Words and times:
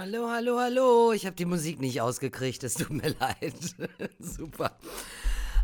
Hallo, 0.00 0.30
hallo, 0.30 0.60
hallo. 0.60 1.12
Ich 1.12 1.26
habe 1.26 1.34
die 1.34 1.44
Musik 1.44 1.80
nicht 1.80 2.00
ausgekriegt. 2.00 2.62
Es 2.62 2.74
tut 2.74 2.90
mir 2.90 3.16
leid. 3.18 3.52
Super. 4.20 4.78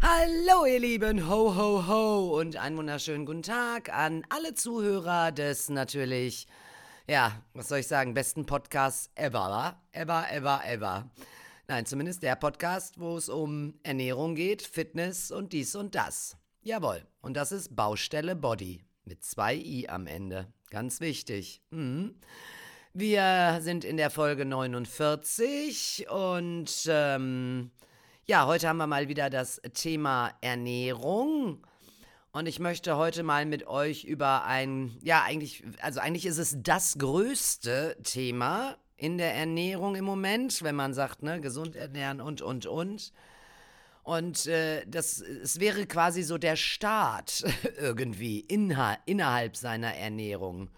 Hallo, 0.03 0.67
ihr 0.67 0.80
Lieben. 0.80 1.29
Ho, 1.29 1.55
ho, 1.55 1.87
ho. 1.87 2.41
Und 2.41 2.57
einen 2.57 2.77
wunderschönen 2.77 3.27
guten 3.27 3.45
Tag 3.45 3.95
an 3.95 4.27
alle 4.30 4.55
Zuhörer 4.55 5.30
des 5.30 5.69
natürlich, 5.69 6.48
ja, 7.07 7.45
was 7.52 7.69
soll 7.69 7.79
ich 7.79 7.87
sagen, 7.87 8.12
besten 8.12 8.45
Podcasts 8.45 9.09
ever, 9.15 9.39
wa? 9.39 9.80
Ever, 9.93 10.27
ever, 10.33 10.62
ever. 10.66 11.09
Nein, 11.69 11.87
zumindest 11.87 12.25
der 12.25 12.35
Podcast, 12.35 12.98
wo 12.98 13.16
es 13.16 13.29
um 13.29 13.75
Ernährung 13.85 14.35
geht, 14.35 14.62
Fitness 14.62 15.30
und 15.30 15.53
dies 15.53 15.77
und 15.77 15.95
das. 15.95 16.37
Jawohl. 16.61 17.07
Und 17.23 17.37
das 17.37 17.52
ist 17.52 17.77
Baustelle 17.77 18.35
Body. 18.35 18.85
Mit 19.05 19.23
zwei 19.23 19.55
I 19.55 19.88
am 19.88 20.09
Ende. 20.09 20.52
Ganz 20.71 21.01
wichtig. 21.01 21.62
Mhm. 21.71 22.16
Wir 22.97 23.59
sind 23.61 23.84
in 23.84 23.97
der 23.97 24.09
Folge 24.09 24.45
49 24.45 26.07
und 26.11 26.71
ähm, 26.87 27.73
ja, 28.25 28.47
heute 28.47 28.69
haben 28.69 28.77
wir 28.77 28.87
mal 28.87 29.09
wieder 29.09 29.30
das 29.30 29.61
Thema 29.73 30.30
Ernährung. 30.41 31.59
Und 32.30 32.47
ich 32.47 32.61
möchte 32.61 32.97
heute 32.97 33.25
mal 33.25 33.47
mit 33.47 33.66
euch 33.66 34.05
über 34.05 34.45
ein, 34.45 34.97
ja, 35.02 35.25
eigentlich, 35.25 35.65
also 35.80 35.99
eigentlich 35.99 36.25
ist 36.25 36.38
es 36.38 36.57
das 36.62 36.97
größte 36.97 37.97
Thema 38.05 38.77
in 38.97 39.19
der 39.19 39.35
Ernährung 39.35 39.97
im 39.97 40.05
Moment, 40.05 40.63
wenn 40.63 40.77
man 40.77 40.95
sagt, 40.95 41.24
ne, 41.24 41.41
gesund 41.41 41.74
ernähren 41.74 42.21
und, 42.21 42.43
und, 42.43 42.66
und. 42.66 43.13
Und 44.05 44.47
äh, 44.47 44.87
das, 44.87 45.21
es 45.21 45.59
wäre 45.59 45.87
quasi 45.87 46.23
so 46.23 46.38
der 46.38 46.55
Start 46.55 47.43
irgendwie 47.77 48.38
innerhalb 48.38 49.57
seiner 49.57 49.96
Ernährung. 49.96 50.71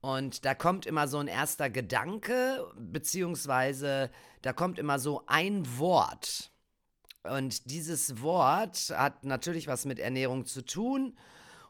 Und 0.00 0.44
da 0.44 0.54
kommt 0.54 0.86
immer 0.86 1.08
so 1.08 1.18
ein 1.18 1.28
erster 1.28 1.68
Gedanke, 1.68 2.66
beziehungsweise 2.76 4.10
da 4.42 4.52
kommt 4.52 4.78
immer 4.78 4.98
so 4.98 5.22
ein 5.26 5.78
Wort. 5.78 6.50
Und 7.22 7.70
dieses 7.70 8.22
Wort 8.22 8.92
hat 8.96 9.24
natürlich 9.24 9.66
was 9.66 9.84
mit 9.84 9.98
Ernährung 9.98 10.46
zu 10.46 10.64
tun 10.64 11.18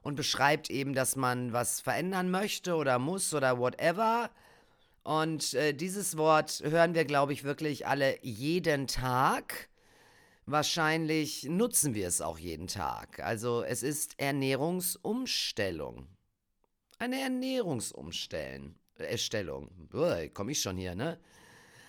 und 0.02 0.14
beschreibt 0.14 0.70
eben, 0.70 0.94
dass 0.94 1.16
man 1.16 1.52
was 1.52 1.80
verändern 1.80 2.30
möchte 2.30 2.76
oder 2.76 3.00
muss 3.00 3.34
oder 3.34 3.58
whatever. 3.58 4.30
Und 5.02 5.54
äh, 5.54 5.72
dieses 5.74 6.16
Wort 6.16 6.62
hören 6.64 6.94
wir, 6.94 7.04
glaube 7.04 7.32
ich, 7.32 7.42
wirklich 7.42 7.88
alle 7.88 8.22
jeden 8.22 8.86
Tag. 8.86 9.68
Wahrscheinlich 10.46 11.44
nutzen 11.44 11.94
wir 11.94 12.06
es 12.06 12.20
auch 12.20 12.38
jeden 12.38 12.68
Tag. 12.68 13.18
Also 13.20 13.62
es 13.62 13.82
ist 13.82 14.20
Ernährungsumstellung. 14.20 16.06
Eine 17.00 17.18
Ernährungsumstellung. 17.22 18.74
Erstellung. 18.98 19.70
Komme 20.34 20.52
ich 20.52 20.60
schon 20.60 20.76
hier, 20.76 20.94
ne? 20.94 21.18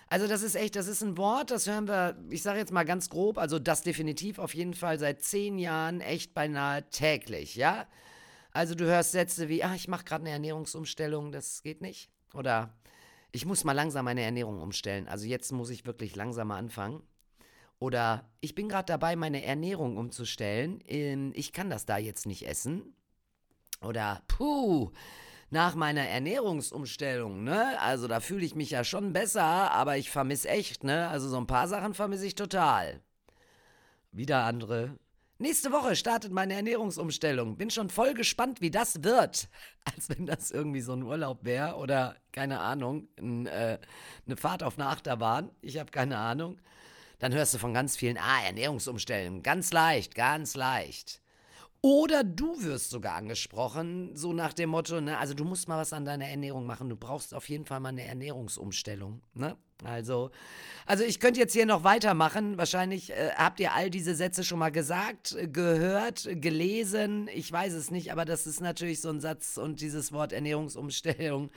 Also 0.08 0.26
das 0.26 0.42
ist 0.42 0.54
echt, 0.54 0.74
das 0.74 0.88
ist 0.88 1.02
ein 1.02 1.18
Wort, 1.18 1.50
das 1.50 1.66
hören 1.66 1.86
wir, 1.86 2.16
ich 2.30 2.42
sage 2.42 2.58
jetzt 2.58 2.72
mal 2.72 2.84
ganz 2.84 3.10
grob, 3.10 3.36
also 3.36 3.58
das 3.58 3.82
definitiv 3.82 4.38
auf 4.38 4.54
jeden 4.54 4.72
Fall 4.72 4.98
seit 4.98 5.22
zehn 5.22 5.58
Jahren 5.58 6.00
echt 6.00 6.32
beinahe 6.32 6.88
täglich, 6.88 7.56
ja? 7.56 7.86
Also 8.52 8.74
du 8.74 8.86
hörst 8.86 9.12
Sätze 9.12 9.50
wie, 9.50 9.62
ah, 9.62 9.74
ich 9.74 9.86
mache 9.86 10.04
gerade 10.04 10.22
eine 10.22 10.30
Ernährungsumstellung, 10.30 11.30
das 11.30 11.62
geht 11.62 11.82
nicht. 11.82 12.10
Oder 12.32 12.74
ich 13.32 13.44
muss 13.44 13.64
mal 13.64 13.72
langsam 13.72 14.06
meine 14.06 14.22
Ernährung 14.22 14.62
umstellen. 14.62 15.08
Also 15.08 15.26
jetzt 15.26 15.52
muss 15.52 15.68
ich 15.68 15.84
wirklich 15.84 16.16
langsamer 16.16 16.56
anfangen. 16.56 17.02
Oder 17.78 18.30
ich 18.40 18.54
bin 18.54 18.70
gerade 18.70 18.86
dabei, 18.86 19.16
meine 19.16 19.44
Ernährung 19.44 19.98
umzustellen. 19.98 20.80
Ich 21.34 21.52
kann 21.52 21.68
das 21.68 21.84
da 21.84 21.98
jetzt 21.98 22.24
nicht 22.24 22.46
essen. 22.46 22.94
Oder, 23.82 24.22
puh, 24.28 24.90
nach 25.50 25.74
meiner 25.74 26.08
Ernährungsumstellung, 26.08 27.44
ne? 27.44 27.78
Also 27.80 28.08
da 28.08 28.20
fühle 28.20 28.44
ich 28.44 28.54
mich 28.54 28.70
ja 28.70 28.84
schon 28.84 29.12
besser, 29.12 29.42
aber 29.42 29.96
ich 29.98 30.10
vermisse 30.10 30.48
echt, 30.48 30.84
ne? 30.84 31.08
Also 31.08 31.28
so 31.28 31.36
ein 31.36 31.46
paar 31.46 31.68
Sachen 31.68 31.94
vermisse 31.94 32.26
ich 32.26 32.34
total. 32.34 33.00
Wieder 34.12 34.44
andere. 34.44 34.98
Nächste 35.38 35.72
Woche 35.72 35.96
startet 35.96 36.30
meine 36.32 36.54
Ernährungsumstellung. 36.54 37.56
Bin 37.56 37.70
schon 37.70 37.90
voll 37.90 38.14
gespannt, 38.14 38.60
wie 38.60 38.70
das 38.70 39.02
wird. 39.02 39.48
Als 39.84 40.08
wenn 40.08 40.26
das 40.26 40.50
irgendwie 40.52 40.80
so 40.80 40.92
ein 40.92 41.02
Urlaub 41.02 41.44
wäre 41.44 41.76
oder, 41.76 42.16
keine 42.30 42.60
Ahnung, 42.60 43.08
ein, 43.18 43.46
äh, 43.46 43.78
eine 44.24 44.36
Fahrt 44.36 44.62
auf 44.62 44.78
eine 44.78 44.88
Achterbahn. 44.88 45.50
Ich 45.60 45.78
habe 45.78 45.90
keine 45.90 46.18
Ahnung. 46.18 46.60
Dann 47.18 47.34
hörst 47.34 47.54
du 47.54 47.58
von 47.58 47.74
ganz 47.74 47.96
vielen, 47.96 48.18
ah, 48.18 48.42
Ernährungsumstellung. 48.44 49.42
Ganz 49.42 49.72
leicht, 49.72 50.14
ganz 50.14 50.54
leicht. 50.54 51.21
Oder 51.84 52.22
du 52.22 52.62
wirst 52.62 52.90
sogar 52.90 53.16
angesprochen, 53.16 54.14
so 54.14 54.32
nach 54.32 54.52
dem 54.52 54.70
Motto, 54.70 55.00
ne, 55.00 55.18
also 55.18 55.34
du 55.34 55.44
musst 55.44 55.66
mal 55.66 55.78
was 55.78 55.92
an 55.92 56.04
deiner 56.04 56.26
Ernährung 56.26 56.64
machen, 56.64 56.88
du 56.88 56.94
brauchst 56.94 57.34
auf 57.34 57.48
jeden 57.48 57.64
Fall 57.64 57.80
mal 57.80 57.88
eine 57.88 58.04
Ernährungsumstellung, 58.04 59.20
ne? 59.34 59.56
Also, 59.82 60.30
also 60.86 61.02
ich 61.02 61.18
könnte 61.18 61.40
jetzt 61.40 61.54
hier 61.54 61.66
noch 61.66 61.82
weitermachen. 61.82 62.56
Wahrscheinlich 62.56 63.10
äh, 63.10 63.30
habt 63.34 63.58
ihr 63.58 63.72
all 63.72 63.90
diese 63.90 64.14
Sätze 64.14 64.44
schon 64.44 64.60
mal 64.60 64.70
gesagt, 64.70 65.36
gehört, 65.52 66.28
gelesen. 66.34 67.28
Ich 67.34 67.50
weiß 67.50 67.72
es 67.72 67.90
nicht, 67.90 68.12
aber 68.12 68.24
das 68.24 68.46
ist 68.46 68.60
natürlich 68.60 69.00
so 69.00 69.08
ein 69.08 69.20
Satz 69.20 69.56
und 69.56 69.80
dieses 69.80 70.12
Wort 70.12 70.32
Ernährungsumstellung, 70.32 71.50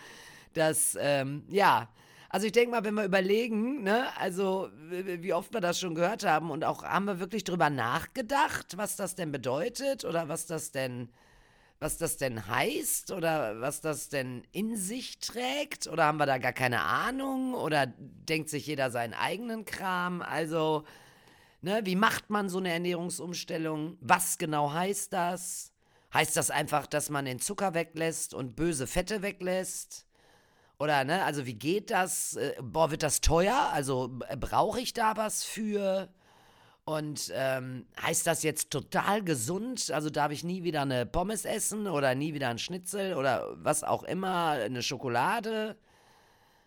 das, 0.53 0.97
ähm, 0.99 1.43
ja, 1.49 1.89
also 2.35 2.47
ich 2.47 2.51
denke 2.51 2.71
mal, 2.71 2.83
wenn 2.83 2.95
wir 2.95 3.05
überlegen, 3.05 3.83
ne, 3.83 4.07
also 4.19 4.69
wie 4.89 5.31
oft 5.31 5.53
wir 5.53 5.61
das 5.61 5.79
schon 5.79 5.95
gehört 5.95 6.25
haben 6.25 6.51
und 6.51 6.65
auch 6.65 6.83
haben 6.83 7.05
wir 7.05 7.21
wirklich 7.21 7.45
drüber 7.45 7.69
nachgedacht, 7.69 8.75
was 8.75 8.97
das 8.97 9.15
denn 9.15 9.31
bedeutet 9.31 10.03
oder 10.03 10.27
was 10.27 10.45
das 10.45 10.73
denn, 10.73 11.07
was 11.79 11.97
das 11.97 12.17
denn 12.17 12.45
heißt 12.45 13.11
oder 13.11 13.61
was 13.61 13.79
das 13.79 14.09
denn 14.09 14.43
in 14.51 14.75
sich 14.75 15.19
trägt 15.19 15.87
oder 15.87 16.07
haben 16.07 16.17
wir 16.17 16.25
da 16.25 16.37
gar 16.37 16.51
keine 16.51 16.81
Ahnung 16.81 17.53
oder 17.53 17.87
denkt 17.87 18.49
sich 18.49 18.67
jeder 18.67 18.91
seinen 18.91 19.13
eigenen 19.13 19.63
Kram? 19.63 20.21
Also, 20.21 20.83
ne, 21.61 21.83
wie 21.85 21.95
macht 21.95 22.29
man 22.29 22.49
so 22.49 22.57
eine 22.57 22.73
Ernährungsumstellung? 22.73 23.97
Was 24.01 24.37
genau 24.37 24.73
heißt 24.73 25.13
das? 25.13 25.71
Heißt 26.13 26.35
das 26.35 26.51
einfach, 26.51 26.85
dass 26.85 27.09
man 27.09 27.23
den 27.23 27.39
Zucker 27.39 27.73
weglässt 27.73 28.33
und 28.33 28.57
böse 28.57 28.87
Fette 28.87 29.21
weglässt? 29.21 30.05
Oder, 30.77 31.03
ne, 31.05 31.23
also 31.23 31.45
wie 31.45 31.53
geht 31.53 31.91
das? 31.91 32.35
Äh, 32.35 32.55
boah, 32.61 32.91
wird 32.91 33.03
das 33.03 33.21
teuer? 33.21 33.69
Also 33.73 34.11
äh, 34.27 34.35
brauche 34.35 34.79
ich 34.79 34.93
da 34.93 35.15
was 35.15 35.43
für? 35.43 36.09
Und 36.83 37.31
ähm, 37.33 37.87
heißt 37.99 38.27
das 38.27 38.43
jetzt 38.43 38.69
total 38.69 39.23
gesund? 39.23 39.89
Also 39.91 40.09
darf 40.11 40.31
ich 40.31 40.43
nie 40.43 40.63
wieder 40.63 40.83
eine 40.83 41.05
Pommes 41.05 41.43
essen 41.45 41.87
oder 41.87 42.13
nie 42.13 42.33
wieder 42.35 42.49
ein 42.49 42.59
Schnitzel 42.59 43.15
oder 43.15 43.55
was 43.55 43.83
auch 43.83 44.03
immer, 44.03 44.51
eine 44.51 44.83
Schokolade? 44.83 45.77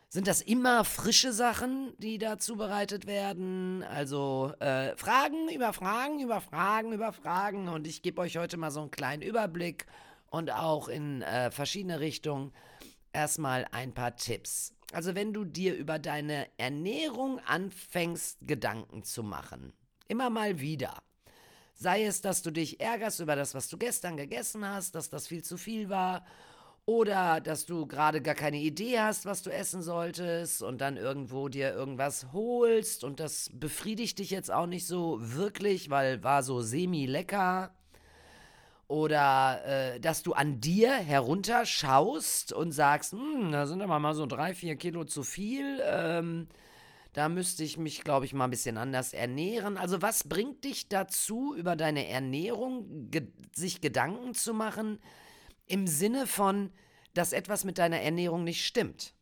Sind 0.09 0.27
das 0.27 0.41
immer 0.41 0.85
frische 0.85 1.33
Sachen, 1.33 1.93
die 1.99 2.19
da 2.19 2.39
zubereitet 2.39 3.07
werden? 3.07 3.85
Also 3.85 4.55
äh, 4.59 4.97
Fragen 4.97 5.51
über 5.55 5.73
Fragen 5.73 6.19
über 6.21 6.41
Fragen 6.41 6.93
über 6.93 7.13
Fragen. 7.13 7.69
Und 7.69 7.87
ich 7.87 8.03
gebe 8.03 8.23
euch 8.23 8.39
heute 8.39 8.57
mal 8.57 8.71
so 8.71 8.81
einen 8.81 8.91
kleinen 8.91 9.23
Überblick 9.23 9.87
und 10.31 10.51
auch 10.51 10.89
in 10.89 11.23
äh, 11.23 11.51
verschiedene 11.51 12.01
Richtungen 12.01 12.53
erstmal 13.19 13.67
ein 13.73 13.93
paar 13.93 14.17
Tipps. 14.17 14.75
Also 14.93 15.15
wenn 15.15 15.33
du 15.33 15.45
dir 15.45 15.75
über 15.75 15.99
deine 15.99 16.47
Ernährung 16.57 17.41
anfängst, 17.41 18.39
Gedanken 18.43 19.03
zu 19.03 19.23
machen, 19.23 19.73
immer 20.07 20.31
mal 20.31 20.61
wieder. 20.61 20.97
Sei 21.75 22.05
es, 22.05 22.21
dass 22.21 22.43
du 22.43 22.51
dich 22.51 22.81
ärgerst 22.81 23.21
über 23.21 23.37
das, 23.37 23.55
was 23.55 23.69
du 23.69 23.77
gestern 23.77 24.17
gegessen 24.17 24.67
hast, 24.67 24.95
dass 24.95 25.11
das 25.11 25.27
viel 25.27 25.43
zu 25.43 25.57
viel 25.57 25.89
war, 25.89 26.25
oder 26.89 27.43
dass 27.43 27.67
du 27.67 27.87
gerade 27.87 28.23
gar 28.23 28.35
keine 28.35 28.57
Idee 28.57 28.99
hast, 28.99 29.27
was 29.27 29.43
du 29.43 29.51
essen 29.51 29.83
solltest 29.83 30.63
und 30.63 30.81
dann 30.81 30.97
irgendwo 30.97 31.51
dir 31.51 31.75
irgendwas 31.75 32.33
holst 32.33 33.05
und 33.05 33.21
das 33.21 33.51
befriedigt 33.53 34.19
dich 34.19 34.31
jetzt 34.31 34.51
auch 34.51 34.65
nicht 34.65 34.87
so 34.87 35.19
wirklich, 35.21 35.91
weil 35.91 36.25
war 36.25 36.43
so 36.43 36.63
semi-lecker. 36.63 37.75
Oder 38.89 39.65
äh, 39.67 40.01
dass 40.01 40.23
du 40.23 40.33
an 40.33 40.61
dir 40.63 40.93
herunterschaust 40.95 42.55
und 42.55 42.73
sagst, 42.73 43.13
hm, 43.13 43.53
da 43.53 43.67
sind 43.67 43.83
aber 43.83 43.99
mal 43.99 44.15
so 44.15 44.25
drei, 44.25 44.55
vier 44.55 44.77
Kilo 44.77 45.05
zu 45.05 45.23
viel. 45.23 45.81
Ähm, 45.85 46.49
da 47.13 47.29
müsste 47.29 47.65
ich 47.65 47.77
mich, 47.77 48.03
glaube 48.03 48.25
ich, 48.25 48.33
mal 48.33 48.45
ein 48.45 48.51
bisschen 48.51 48.79
anders 48.79 49.13
ernähren. 49.13 49.77
Also 49.77 50.01
was 50.01 50.25
bringt 50.25 50.65
dich 50.65 50.89
dazu, 50.89 51.55
über 51.55 51.77
deine 51.77 52.09
Ernährung 52.09 53.11
ge 53.11 53.27
sich 53.53 53.83
Gedanken 53.83 54.35
zu 54.35 54.55
machen, 54.55 54.99
im 55.67 55.87
Sinne 55.87 56.27
von, 56.27 56.71
dass 57.13 57.35
etwas 57.35 57.65
mit 57.65 57.77
deiner 57.77 58.01
Ernährung 58.01 58.43
nicht 58.43 58.65
stimmt? 58.65 59.13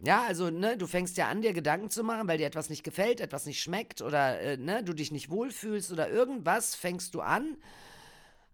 Ja, 0.00 0.22
also, 0.22 0.50
ne, 0.50 0.76
du 0.76 0.86
fängst 0.86 1.16
ja 1.16 1.28
an, 1.28 1.42
dir 1.42 1.52
Gedanken 1.52 1.90
zu 1.90 2.02
machen, 2.02 2.28
weil 2.28 2.38
dir 2.38 2.46
etwas 2.46 2.70
nicht 2.70 2.84
gefällt, 2.84 3.20
etwas 3.20 3.46
nicht 3.46 3.60
schmeckt 3.60 4.00
oder, 4.00 4.40
äh, 4.40 4.56
ne, 4.56 4.82
du 4.82 4.92
dich 4.92 5.12
nicht 5.12 5.28
wohlfühlst 5.28 5.92
oder 5.92 6.08
irgendwas 6.08 6.74
fängst 6.74 7.14
du 7.14 7.20
an 7.20 7.56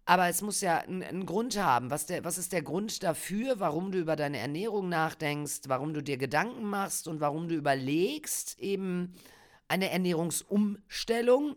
aber 0.07 0.29
es 0.29 0.43
muss 0.43 0.61
ja 0.61 0.79
einen 0.79 1.25
Grund 1.25 1.57
haben. 1.57 1.91
Was, 1.91 2.07
der, 2.07 2.25
was 2.25 2.37
ist 2.37 2.53
der 2.53 2.63
Grund 2.63 3.03
dafür, 3.03 3.59
warum 3.59 3.91
du 3.91 3.99
über 3.99 4.17
deine 4.17 4.39
Ernährung 4.39 4.89
nachdenkst, 4.89 5.63
warum 5.69 5.95
du 5.95 6.03
dir 6.03 6.19
Gedanken 6.19 6.65
machst 6.65 7.09
und 7.09 7.21
warum 7.21 7.49
du 7.49 7.55
überlegst, 7.55 8.59
eben 8.59 9.15
eine 9.67 9.91
Ernährungsumstellung 9.91 11.57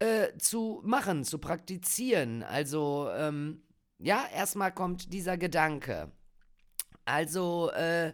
äh, 0.00 0.36
zu 0.38 0.80
machen, 0.84 1.24
zu 1.24 1.38
praktizieren? 1.38 2.42
Also, 2.42 3.08
ähm, 3.16 3.62
ja, 3.98 4.24
erstmal 4.34 4.72
kommt 4.72 5.12
dieser 5.12 5.38
Gedanke. 5.38 6.10
Also, 7.04 7.70
äh, 7.70 8.12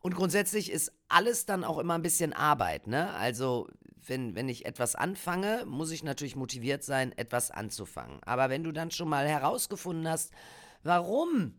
und 0.00 0.14
grundsätzlich 0.14 0.70
ist 0.70 0.92
alles 1.08 1.46
dann 1.46 1.64
auch 1.64 1.78
immer 1.78 1.94
ein 1.94 2.02
bisschen 2.02 2.34
Arbeit, 2.34 2.86
ne? 2.86 3.14
Also, 3.14 3.68
wenn, 4.08 4.34
wenn 4.34 4.48
ich 4.48 4.66
etwas 4.66 4.94
anfange, 4.94 5.64
muss 5.66 5.90
ich 5.90 6.02
natürlich 6.02 6.36
motiviert 6.36 6.82
sein, 6.82 7.12
etwas 7.16 7.50
anzufangen. 7.50 8.22
Aber 8.24 8.50
wenn 8.50 8.64
du 8.64 8.72
dann 8.72 8.90
schon 8.90 9.08
mal 9.08 9.28
herausgefunden 9.28 10.08
hast, 10.08 10.32
warum 10.82 11.54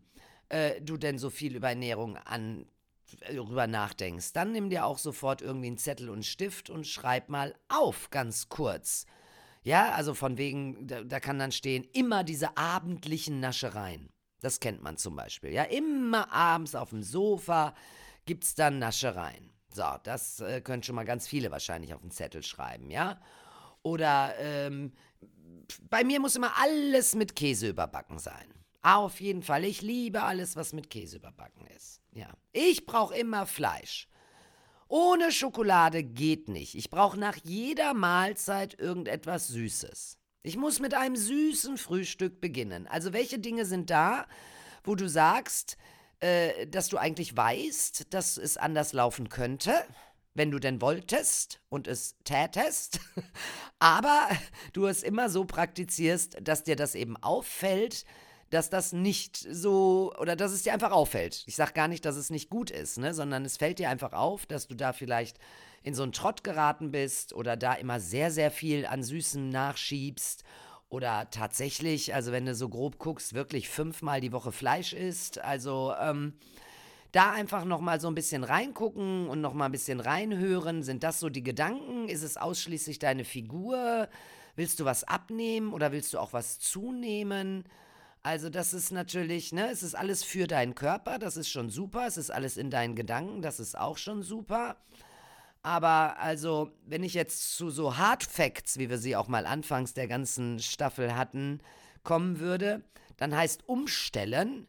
äh, 0.50 0.82
du 0.82 0.98
denn 0.98 1.18
so 1.18 1.30
viel 1.30 1.56
über 1.56 1.70
Ernährung 1.70 2.18
an, 2.18 2.66
darüber 3.34 3.68
nachdenkst, 3.68 4.34
dann 4.34 4.52
nimm 4.52 4.70
dir 4.70 4.86
auch 4.86 4.98
sofort 4.98 5.42
irgendwie 5.42 5.68
einen 5.68 5.78
Zettel 5.78 6.10
und 6.10 6.26
Stift 6.26 6.70
und 6.70 6.86
schreib 6.86 7.30
mal 7.30 7.56
auf, 7.70 8.10
ganz 8.10 8.50
kurz. 8.50 9.06
Ja, 9.64 9.92
also 9.92 10.14
von 10.14 10.38
wegen, 10.38 10.88
da, 10.88 11.04
da 11.04 11.20
kann 11.20 11.40
dann 11.40 11.52
stehen, 11.52 11.86
immer 11.94 12.24
diese 12.24 12.58
abendlichen 12.58 13.40
Naschereien. 13.40 14.10
Das 14.40 14.60
kennt 14.60 14.82
man 14.82 14.98
zum 14.98 15.16
Beispiel. 15.16 15.52
Ja, 15.52 15.64
immer 15.64 16.32
abends 16.32 16.76
auf 16.76 16.92
dem 16.92 17.04
Sofa 17.04 17.74
gibt 18.26 18.44
es 18.44 18.56
dann 18.56 18.80
Naschereien. 18.80 19.50
So, 19.78 19.84
das 20.02 20.40
äh, 20.40 20.60
können 20.62 20.82
schon 20.82 20.96
mal 20.96 21.06
ganz 21.06 21.28
viele 21.28 21.52
wahrscheinlich 21.52 21.94
auf 21.94 22.02
den 22.02 22.10
Zettel 22.10 22.42
schreiben, 22.42 22.90
ja? 22.90 23.22
Oder 23.84 24.34
ähm, 24.40 24.92
bei 25.88 26.04
mir 26.04 26.20
muss 26.20 26.36
immer 26.36 26.52
alles 26.60 27.14
mit 27.14 27.36
Käse 27.36 27.68
überbacken 27.70 28.18
sein. 28.18 28.52
Auf 28.82 29.22
jeden 29.22 29.44
Fall. 29.44 29.66
Ich 29.66 29.84
liebe 29.84 30.24
alles, 30.24 30.56
was 30.56 30.74
mit 30.74 30.90
Käse 30.90 31.18
überbacken 31.18 31.68
ist. 31.78 32.02
Ja. 32.12 32.30
Ich 32.54 32.88
brauche 32.88 33.16
immer 33.16 33.46
Fleisch. 33.46 34.08
Ohne 34.88 35.32
Schokolade 35.32 36.04
geht 36.04 36.50
nicht. 36.50 36.74
Ich 36.74 36.90
brauche 36.90 37.20
nach 37.20 37.38
jeder 37.44 37.94
Mahlzeit 37.94 38.80
irgendetwas 38.80 39.48
Süßes. 39.48 40.18
Ich 40.42 40.58
muss 40.58 40.80
mit 40.80 40.96
einem 40.96 41.16
süßen 41.16 41.78
Frühstück 41.78 42.42
beginnen. 42.42 42.88
Also 42.88 43.14
welche 43.14 43.38
Dinge 43.38 43.66
sind 43.66 43.92
da, 43.92 44.26
wo 44.84 44.96
du 44.96 45.08
sagst, 45.08 45.78
äh, 46.20 46.68
dass 46.68 46.90
du 46.90 46.98
eigentlich 46.98 47.36
weißt, 47.36 48.14
dass 48.14 48.38
es 48.38 48.58
anders 48.58 48.94
laufen 48.94 49.30
könnte, 49.30 49.74
wenn 50.34 50.52
du 50.52 50.60
denn 50.60 50.82
wolltest 50.82 51.60
und 51.70 51.88
es 51.88 52.16
tätest, 52.24 53.00
aber 53.80 54.30
du 54.74 54.86
es 54.86 55.04
immer 55.04 55.30
so 55.30 55.46
praktizierst, 55.46 56.38
dass 56.42 56.64
dir 56.64 56.76
das 56.76 56.96
eben 56.96 57.18
auffällt, 57.18 58.06
dass 58.50 58.70
das 58.70 58.94
nicht 58.94 59.38
so 59.38 60.14
oder 60.20 60.36
dass 60.36 60.54
es 60.54 60.64
dir 60.64 60.74
einfach 60.74 60.92
auffällt. 60.92 61.44
Ich 61.48 61.56
sage 61.56 61.74
gar 61.74 61.88
nicht, 61.88 62.06
dass 62.06 62.16
es 62.16 62.30
nicht 62.30 62.50
gut 62.50 62.72
ist, 62.72 62.98
ne, 62.98 63.14
sondern 63.14 63.44
es 63.44 63.58
fällt 63.58 63.80
dir 63.80 63.90
einfach 63.90 64.14
auf, 64.14 64.46
dass 64.46 64.68
du 64.68 64.76
da 64.76 64.94
vielleicht 64.94 65.38
in 65.84 65.94
so 65.94 66.04
einen 66.04 66.14
Trott 66.14 66.44
geraten 66.44 66.92
bist 66.92 67.34
oder 67.34 67.58
da 67.58 67.74
immer 67.74 68.00
sehr, 68.00 68.32
sehr 68.32 68.52
viel 68.52 68.86
an 68.86 69.04
Süßem 69.04 69.50
nachschiebst 69.50 70.44
oder 70.90 71.30
tatsächlich, 71.32 72.14
also 72.14 72.32
wenn 72.32 72.46
du 72.46 72.56
so 72.56 72.70
grob 72.70 72.98
guckst, 72.98 73.34
wirklich 73.34 73.70
fünfmal 73.70 74.22
die 74.22 74.32
Woche 74.32 74.52
Fleisch 74.52 74.94
isst. 74.94 75.40
Also 75.40 75.94
ähm, 76.00 76.34
da 77.12 77.32
einfach 77.32 77.66
nochmal 77.66 78.00
so 78.00 78.08
ein 78.08 78.16
bisschen 78.16 78.44
reingucken 78.44 79.28
und 79.28 79.42
nochmal 79.42 79.70
ein 79.70 79.74
bisschen 79.74 80.00
reinhören. 80.00 80.84
Sind 80.84 81.04
das 81.04 81.20
so 81.20 81.30
die 81.30 81.44
Gedanken? 81.44 82.08
Ist 82.08 82.24
es 82.24 82.38
ausschließlich 82.38 83.00
deine 83.00 83.26
Figur? 83.26 84.08
Willst 84.56 84.80
du 84.80 84.86
was 84.86 85.04
abnehmen 85.04 85.74
oder 85.74 85.92
willst 85.92 86.14
du 86.14 86.20
auch 86.20 86.34
was 86.34 86.60
zunehmen? 86.60 87.66
Also 88.24 88.50
das 88.50 88.74
ist 88.74 88.92
natürlich, 88.92 89.54
ne, 89.54 89.70
es 89.72 89.84
ist 89.84 89.96
alles 89.96 90.24
für 90.24 90.48
deinen 90.48 90.76
Körper, 90.76 91.18
das 91.18 91.38
ist 91.38 91.50
schon 91.50 91.70
super, 91.70 92.08
es 92.08 92.18
ist 92.18 92.30
alles 92.30 92.58
in 92.58 92.70
deinen 92.70 92.96
Gedanken, 92.96 93.42
das 93.42 93.60
ist 93.60 93.78
auch 93.78 93.98
schon 93.98 94.22
super. 94.22 94.76
Aber 95.64 96.18
also, 96.20 96.72
wenn 96.86 97.04
ich 97.04 97.14
jetzt 97.14 97.56
zu 97.56 97.70
so 97.70 97.98
Hard 97.98 98.24
Facts, 98.24 98.78
wie 98.78 98.90
wir 98.90 98.98
sie 98.98 99.16
auch 99.16 99.28
mal 99.28 99.46
anfangs 99.46 99.94
der 99.94 100.08
ganzen 100.08 100.60
Staffel 100.60 101.16
hatten, 101.16 101.60
kommen 102.04 102.40
würde, 102.40 102.84
dann 103.18 103.36
heißt 103.36 103.68
umstellen 103.68 104.68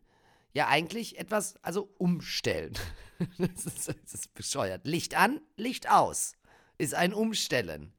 ja 0.58 0.69
eigentlich 0.69 1.19
etwas, 1.19 1.55
also 1.62 1.88
umstellen. 1.99 2.73
das, 3.38 3.67
ist, 3.67 3.88
das 3.88 4.14
ist 4.14 4.35
bescheuert. 4.35 4.87
Licht 4.87 5.17
an, 5.17 5.40
Licht 5.56 5.90
aus 5.90 6.32
ist 6.79 6.94
ein 6.94 7.12
Umstellen. 7.14 7.93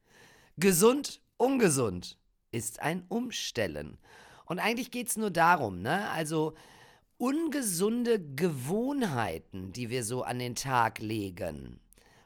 Gesund, 0.58 1.22
ungesund 1.38 2.18
ist 2.52 2.82
ein 2.82 3.06
Umstellen. 3.08 3.98
Und 4.46 4.60
eigentlich 4.60 4.92
geht 4.92 5.08
es 5.08 5.18
nur 5.18 5.32
darum, 5.32 5.82
ne? 5.82 6.10
Also 6.10 6.54
ungesunde 7.18 8.20
Gewohnheiten, 8.20 9.72
die 9.72 9.90
wir 9.90 10.04
so 10.04 10.24
an 10.24 10.40
den 10.40 10.56
Tag 10.56 11.00
legen 11.00 11.80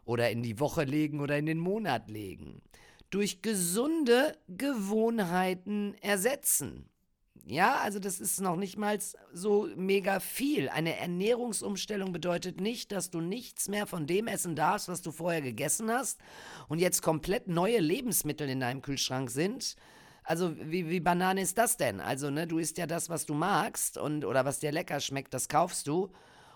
oder 0.06 0.30
in 0.32 0.44
die 0.44 0.60
Woche 0.60 0.84
legen 0.84 1.20
oder 1.20 1.38
in 1.38 1.46
den 1.46 1.60
Monat 1.60 2.10
legen, 2.10 2.62
durch 3.10 3.42
gesunde 3.42 4.38
Gewohnheiten 4.48 5.96
ersetzen. 6.02 6.90
Ja, 7.46 7.76
also 7.82 8.00
das 8.00 8.22
ist 8.22 8.40
noch 8.40 8.56
nicht 8.56 8.78
mal 8.78 8.98
so 9.34 9.68
mega 9.76 10.22
viel. 10.22 10.70
Eine 10.70 10.98
Ernährungsumstellung 10.98 12.14
bedeutet 12.14 12.62
nicht, 12.62 12.94
dass 12.94 13.10
du 13.10 13.20
nichts 13.20 13.68
mehr 13.68 13.86
von 13.86 14.08
dem 14.08 14.28
essen 14.28 14.56
darfst, 14.56 14.88
was 14.88 15.02
du 15.02 15.12
vorher 15.12 15.42
gegessen 15.42 15.92
hast 15.92 16.22
und 16.70 16.80
jetzt 16.80 17.02
komplett 17.02 17.50
neue 17.50 17.80
Lebensmittel 17.80 18.48
in 18.50 18.62
deinem 18.62 18.82
Kühlschrank 18.82 19.30
sind, 19.30 19.76
also 20.24 20.56
wie, 20.58 20.90
wie 20.90 21.00
Banane 21.00 21.42
ist 21.42 21.58
das 21.58 21.78
denn? 21.78 22.00
Also, 22.00 22.30
ne, 22.30 22.48
du 22.48 22.58
isst 22.58 22.78
ja 22.78 22.88
das, 22.88 23.10
was 23.10 23.26
du 23.26 23.34
magst 23.34 23.98
und 23.98 24.24
oder 24.26 24.46
was 24.46 24.60
dir 24.60 24.72
lecker 24.72 25.00
schmeckt, 25.00 25.34
das 25.34 25.50
kaufst 25.50 25.88
du. 25.88 26.12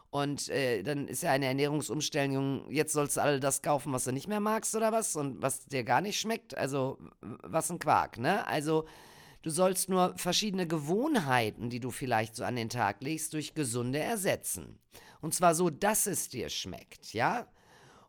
Und 0.09 0.49
äh, 0.49 0.83
dann 0.83 1.07
ist 1.07 1.23
ja 1.23 1.31
eine 1.31 1.47
Ernährungsumstellung, 1.47 2.71
jetzt 2.71 2.93
sollst 2.93 3.17
du 3.17 3.21
all 3.21 3.39
das 3.39 3.61
kaufen, 3.61 3.91
was 3.91 4.05
du 4.05 4.11
nicht 4.11 4.27
mehr 4.27 4.39
magst 4.39 4.73
oder 4.75 4.91
was 4.91 5.15
und 5.15 5.41
was 5.41 5.65
dir 5.65 5.83
gar 5.83 6.01
nicht 6.01 6.19
schmeckt. 6.19 6.57
Also, 6.57 6.97
was 7.21 7.69
ein 7.69 7.79
Quark, 7.79 8.17
ne? 8.17 8.47
Also, 8.47 8.85
du 9.41 9.49
sollst 9.49 9.89
nur 9.89 10.17
verschiedene 10.17 10.65
Gewohnheiten, 10.65 11.69
die 11.69 11.81
du 11.81 11.91
vielleicht 11.91 12.35
so 12.35 12.45
an 12.45 12.55
den 12.55 12.69
Tag 12.69 13.01
legst, 13.01 13.33
durch 13.33 13.53
gesunde 13.53 13.99
ersetzen. 13.99 14.79
Und 15.19 15.33
zwar 15.33 15.55
so, 15.55 15.69
dass 15.69 16.07
es 16.07 16.29
dir 16.29 16.49
schmeckt, 16.49 17.13
ja? 17.13 17.47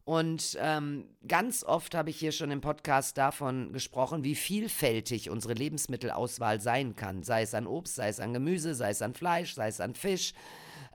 Und 0.04 0.56
ähm, 0.58 1.04
ganz 1.26 1.64
oft 1.64 1.94
habe 1.94 2.08
ich 2.08 2.18
hier 2.18 2.32
schon 2.32 2.50
im 2.50 2.62
Podcast 2.62 3.18
davon 3.18 3.74
gesprochen, 3.74 4.24
wie 4.24 4.36
vielfältig 4.36 5.28
unsere 5.28 5.52
Lebensmittelauswahl 5.52 6.62
sein 6.62 6.96
kann. 6.96 7.22
Sei 7.24 7.42
es 7.42 7.52
an 7.52 7.66
Obst, 7.66 7.96
sei 7.96 8.08
es 8.08 8.18
an 8.18 8.32
Gemüse, 8.32 8.74
sei 8.74 8.88
es 8.88 9.02
an 9.02 9.12
Fleisch, 9.12 9.54
sei 9.54 9.68
es 9.68 9.82
an 9.82 9.94
Fisch, 9.94 10.32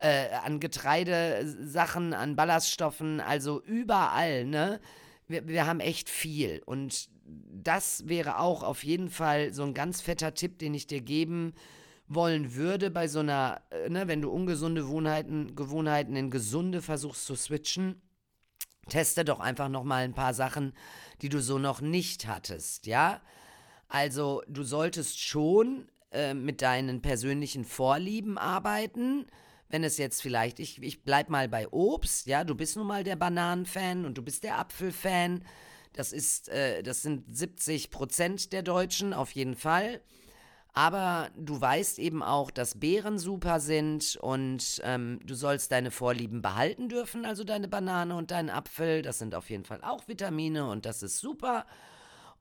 äh, 0.04 0.34
an 0.44 0.60
Getreidesachen, 0.60 2.14
an 2.14 2.36
Ballaststoffen, 2.36 3.22
also 3.22 3.62
überall, 3.64 4.46
ne? 4.46 4.80
Wir, 5.28 5.48
wir 5.48 5.66
haben 5.66 5.80
echt 5.80 6.10
viel. 6.10 6.62
Und 6.66 7.10
das 7.26 8.08
wäre 8.08 8.40
auch 8.40 8.64
auf 8.64 8.84
jeden 8.84 9.10
Fall 9.10 9.54
so 9.54 9.64
ein 9.64 9.74
ganz 9.74 10.02
fetter 10.02 10.34
Tipp, 10.34 10.60
den 10.60 10.74
ich 10.74 10.88
dir 10.88 11.00
geben 11.00 11.54
wollen 12.08 12.54
würde 12.54 12.92
bei 12.92 13.08
so 13.08 13.20
einer, 13.20 13.62
äh, 13.72 13.90
ne, 13.90 14.08
wenn 14.10 14.22
du 14.22 14.30
ungesunde 14.30 14.82
Gewohnheiten, 14.82 15.56
Gewohnheiten 15.56 16.18
in 16.18 16.30
gesunde 16.30 16.82
versuchst 16.82 17.26
zu 17.26 17.36
switchen 17.36 18.02
Teste 18.90 19.24
doch 19.24 19.40
einfach 19.40 19.70
noch 19.70 19.86
mal 19.86 20.04
ein 20.04 20.14
paar 20.14 20.34
Sachen, 20.34 20.74
die 21.22 21.30
du 21.30 21.42
so 21.42 21.58
noch 21.58 21.80
nicht 21.80 22.28
hattest, 22.28 22.86
ja? 22.86 23.22
Also, 23.88 24.42
du 24.50 24.64
solltest 24.64 25.22
schon 25.22 25.88
äh, 26.12 26.34
mit 26.34 26.62
deinen 26.62 27.02
persönlichen 27.02 27.64
Vorlieben 27.64 28.38
arbeiten. 28.38 29.26
Wenn 29.74 29.84
es 29.84 29.98
jetzt 29.98 30.22
vielleicht, 30.22 30.60
ich, 30.60 30.84
ich 30.84 31.04
bleib 31.04 31.32
mal 31.32 31.50
bei 31.50 31.68
Obst, 31.68 32.28
ja, 32.28 32.44
du 32.44 32.54
bist 32.54 32.78
nun 32.78 32.86
mal 32.86 33.04
der 33.04 33.16
Bananenfan 33.16 34.06
und 34.06 34.20
du 34.20 34.22
bist 34.22 34.44
der 34.44 34.60
Apfelfan. 34.60 35.44
Das 35.94 36.14
ist, 36.14 36.48
äh, 36.50 36.84
das 36.84 37.02
sind 37.02 37.36
70 37.36 37.90
Prozent 37.90 38.54
der 38.54 38.62
Deutschen 38.62 39.16
auf 39.16 39.32
jeden 39.32 39.56
Fall. 39.56 40.00
Aber 40.74 41.32
du 41.36 41.60
weißt 41.60 41.98
eben 41.98 42.22
auch, 42.22 42.52
dass 42.52 42.80
Beeren 42.80 43.18
super 43.18 43.60
sind 43.60 44.16
und 44.22 44.80
ähm, 44.84 45.20
du 45.26 45.34
sollst 45.34 45.72
deine 45.72 45.90
Vorlieben 45.90 46.44
behalten 46.44 46.88
dürfen, 46.88 47.26
also 47.26 47.44
deine 47.44 47.68
Banane 47.68 48.16
und 48.16 48.30
deinen 48.30 48.52
Apfel. 48.52 49.02
Das 49.02 49.18
sind 49.18 49.34
auf 49.34 49.50
jeden 49.50 49.66
Fall 49.66 49.84
auch 49.84 50.08
Vitamine 50.08 50.70
und 50.70 50.86
das 50.86 51.02
ist 51.02 51.18
super. 51.18 51.66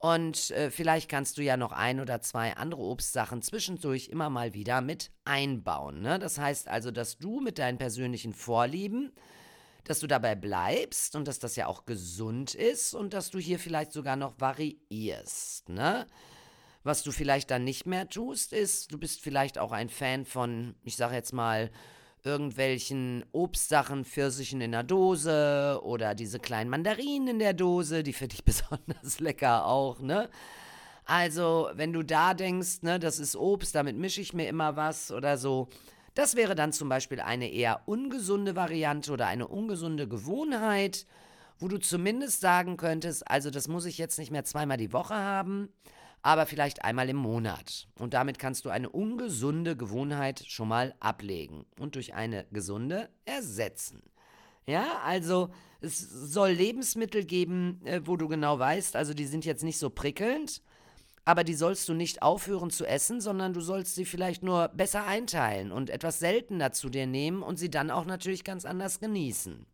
Und 0.03 0.51
äh, 0.51 0.73
vielleicht 0.73 1.09
kannst 1.09 1.39
du 1.39 1.43
ja 1.43 1.57
noch 1.57 1.71
ein 1.71 2.01
oder 2.01 2.21
zwei 2.21 2.57
andere 2.57 2.83
Obstsachen 2.83 3.41
zwischendurch 3.41 4.09
immer 4.09 4.31
mal 4.31 4.53
wieder 4.53 4.81
mit 4.81 5.13
einbauen. 5.25 6.03
Ne? 6.03 6.19
Das 6.19 6.39
heißt 6.39 6.67
also, 6.67 6.91
dass 6.91 7.19
du 7.19 7.39
mit 7.39 7.61
deinen 7.61 7.79
persönlichen 7.79 8.33
Vorlieben, 8.33 9.13
dass 9.85 10.01
du 10.01 10.09
dabei 10.09 10.35
bleibst 10.35 11.15
und 11.15 11.29
dass 11.29 11.39
das 11.39 11.55
ja 11.55 11.69
auch 11.69 11.87
gesund 11.87 12.57
ist 12.57 12.95
und 12.95 13.15
dass 13.15 13.31
du 13.31 13.39
hier 13.39 13.61
vielleicht 13.61 13.93
sogar 13.93 14.17
noch 14.17 14.41
variierst. 14.41 15.69
Ne? 15.69 16.09
Was 16.83 17.05
du 17.05 17.13
vielleicht 17.13 17.53
dann 17.53 17.63
nicht 17.63 17.87
mehr 17.87 18.09
tust, 18.09 18.53
ist, 18.53 18.91
du 18.91 18.99
bist 18.99 19.21
vielleicht 19.21 19.57
auch 19.57 19.71
ein 19.71 19.89
Fan 19.89 20.25
von, 20.25 20.75
ich 20.83 20.97
sage 20.97 21.15
jetzt 21.15 21.33
mal, 21.33 21.71
irgendwelchen 22.25 23.25
Obstsachen, 23.33 24.05
Pfirsichen 24.05 24.61
in 24.61 24.73
der 24.73 24.85
Dose 24.85 25.81
oder 25.83 26.15
diese 26.15 26.39
kleinen 26.39 26.71
Mandarinen 26.71 27.29
in 27.29 27.39
der 27.39 27.55
Dose, 27.55 28.03
die 28.03 28.13
finde 28.13 28.35
ich 28.35 28.45
besonders 28.45 29.21
lecker 29.21 29.67
auch, 29.67 30.01
ne? 30.01 30.29
Also, 31.05 31.69
wenn 31.75 31.93
du 31.93 32.05
da 32.05 32.33
denkst, 32.33 32.83
ne, 32.83 33.01
das 33.01 33.19
ist 33.19 33.35
Obst, 33.35 33.75
damit 33.75 33.97
mische 33.97 34.21
ich 34.21 34.35
mir 34.35 34.49
immer 34.49 34.77
was 34.77 35.11
oder 35.11 35.37
so, 35.37 35.69
das 36.15 36.37
wäre 36.37 36.55
dann 36.55 36.73
zum 36.73 36.89
Beispiel 36.89 37.21
eine 37.21 37.51
eher 37.51 37.83
ungesunde 37.87 38.55
Variante 38.55 39.13
oder 39.13 39.27
eine 39.27 39.49
ungesunde 39.49 40.07
Gewohnheit, 40.07 41.07
wo 41.59 41.69
du 41.69 41.79
zumindest 41.79 42.41
sagen 42.41 42.77
könntest, 42.77 43.29
also 43.29 43.51
das 43.51 43.67
muss 43.67 43.85
ich 43.85 43.99
jetzt 43.99 44.19
nicht 44.19 44.31
mehr 44.31 44.45
zweimal 44.45 44.77
die 44.77 44.93
Woche 44.93 45.15
haben, 45.15 45.71
aber 46.23 46.47
vielleicht 46.47 46.85
einmal 46.85 47.09
im 47.09 47.17
Monat. 47.17 47.89
Und 47.99 48.15
damit 48.15 48.39
kannst 48.39 48.65
du 48.65 48.71
eine 48.71 48.89
ungesunde 48.89 49.77
Gewohnheit 49.77 50.45
schon 50.47 50.69
mal 50.69 50.95
ablegen 51.01 51.67
und 51.79 51.97
durch 51.97 52.15
eine 52.15 52.47
gesunde 52.53 53.09
ersetzen. 53.25 54.03
Ja, 54.65 55.01
also 55.05 55.51
es 55.81 55.99
soll 55.99 56.51
Lebensmittel 56.51 57.25
geben, 57.25 57.81
äh, 57.85 58.01
wo 58.05 58.17
du 58.17 58.29
genau 58.29 58.59
weißt, 58.59 58.95
also 58.95 59.13
die 59.13 59.27
sind 59.27 59.45
jetzt 59.45 59.65
nicht 59.65 59.79
so 59.79 59.91
prickelnd, 59.91 60.63
aber 61.25 61.43
die 61.43 61.55
sollst 61.55 61.89
du 61.89 61.95
nicht 61.95 62.23
aufhören 62.23 62.71
zu 62.71 62.85
essen, 62.85 63.21
sondern 63.21 63.53
du 63.53 63.61
sollst 63.61 63.97
sie 63.97 64.05
vielleicht 64.05 64.45
nur 64.45 64.69
besser 64.69 65.05
einteilen 65.05 65.73
und 65.73 65.91
etwas 65.91 66.21
seltener 66.21 66.71
zu 66.73 66.89
dir 66.89 67.07
nehmen 67.07 67.43
und 67.43 67.59
sie 67.59 67.71
dann 67.71 67.91
auch 67.91 68.05
natürlich 68.05 68.45
ganz 68.45 68.65
anders 68.65 69.01
genießen. 69.01 69.67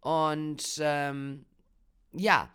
Und 0.00 0.80
ähm, 0.80 1.44
ja, 2.12 2.50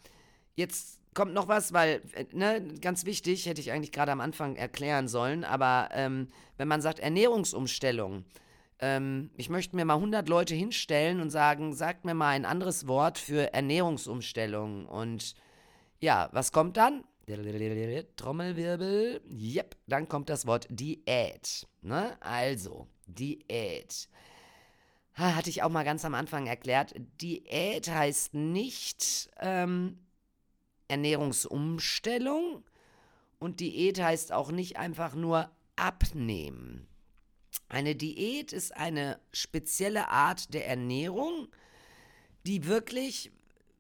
jetzt 0.56 0.97
kommt 1.18 1.34
noch 1.34 1.48
was, 1.48 1.74
weil, 1.74 2.04
äh, 2.14 2.26
ne, 2.32 2.64
ganz 2.80 3.06
wichtig, 3.06 3.48
hätte 3.48 3.60
ich 3.60 3.72
eigentlich 3.72 3.92
gerade 3.92 4.12
am 4.12 4.22
Anfang 4.22 4.56
erklären 4.56 5.08
sollen, 5.08 5.44
aber 5.44 5.90
ähm, 5.92 6.28
wenn 6.58 6.68
man 6.68 6.80
sagt 6.80 7.00
Ernährungsumstellung, 7.00 8.24
ähm, 8.78 9.32
ich 9.36 9.50
möchte 9.50 9.76
mir 9.76 9.84
mal 9.84 9.96
100 9.96 10.30
Leute 10.30 10.54
hinstellen 10.54 11.20
und 11.20 11.32
sagen, 11.32 11.74
sagt 11.74 12.06
mir 12.06 12.14
mal 12.14 12.30
ein 12.30 12.46
anderes 12.46 12.88
Wort 12.88 13.18
für 13.18 13.52
Ernährungsumstellung. 13.52 14.86
Und 14.86 15.34
ja, 16.00 16.30
was 16.34 16.52
kommt 16.52 16.78
dann? 16.78 17.04
Trommelwirbel. 18.16 19.20
Yep, 19.28 19.76
dann 19.88 20.08
kommt 20.08 20.30
das 20.30 20.46
Wort 20.46 20.68
Diät. 20.70 21.68
Ne? 21.82 22.16
Also, 22.20 22.86
Diät. 23.08 24.08
Ha, 25.18 25.36
hatte 25.36 25.50
ich 25.50 25.64
auch 25.64 25.70
mal 25.70 25.84
ganz 25.84 26.06
am 26.06 26.14
Anfang 26.14 26.46
erklärt. 26.46 26.94
Diät 27.20 27.90
heißt 27.90 28.36
nicht 28.36 29.32
ähm, 29.40 29.98
Ernährungsumstellung 30.88 32.64
und 33.40 33.60
Diät 33.60 34.02
heißt 34.02 34.32
auch 34.32 34.52
nicht 34.52 34.78
einfach 34.78 35.16
nur 35.16 35.50
abnehmen. 35.76 36.88
Eine 37.70 37.96
Diät 37.96 38.54
ist 38.54 38.76
eine 38.76 39.20
spezielle 39.32 40.10
Art 40.10 40.54
der 40.54 40.68
Ernährung, 40.68 41.50
die 42.46 42.66
wirklich, 42.66 43.32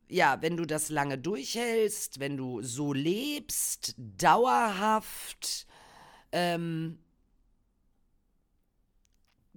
ja, 0.09 0.41
wenn 0.41 0.57
du 0.57 0.65
das 0.65 0.89
lange 0.89 1.17
durchhältst, 1.17 2.19
wenn 2.19 2.35
du 2.35 2.61
so 2.61 2.91
lebst, 2.91 3.95
dauerhaft, 3.97 5.65
ähm, 6.31 6.99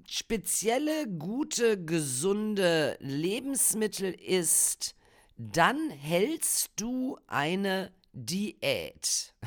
spezielle, 0.06 1.08
gute, 1.08 1.84
gesunde 1.84 2.96
Lebensmittel 3.00 4.12
isst, 4.12 4.94
dann 5.40 5.88
hältst 5.88 6.72
du 6.76 7.18
eine 7.26 7.92
Diät. 8.12 9.34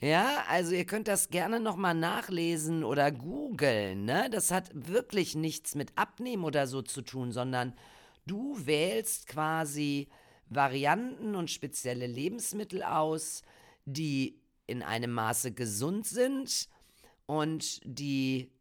Ja, 0.00 0.44
also 0.48 0.76
ihr 0.76 0.84
könnt 0.84 1.08
das 1.08 1.28
gerne 1.28 1.58
nochmal 1.58 1.96
nachlesen 1.96 2.84
oder 2.84 3.10
googeln. 3.10 4.04
Ne? 4.04 4.30
Das 4.30 4.52
hat 4.52 4.70
wirklich 4.72 5.34
nichts 5.34 5.74
mit 5.74 5.90
Abnehmen 5.98 6.44
oder 6.44 6.68
so 6.68 6.82
zu 6.82 7.02
tun, 7.02 7.32
sondern 7.32 7.74
du 8.24 8.64
wählst 8.64 9.26
quasi 9.26 10.06
Varianten 10.46 11.34
und 11.34 11.50
spezielle 11.50 12.06
Lebensmittel 12.06 12.84
aus, 12.84 13.42
die 13.86 14.40
in 14.68 14.84
einem 14.84 15.10
Maße 15.10 15.50
gesund 15.50 16.06
sind 16.06 16.68
und 17.26 17.80
die 17.82 18.52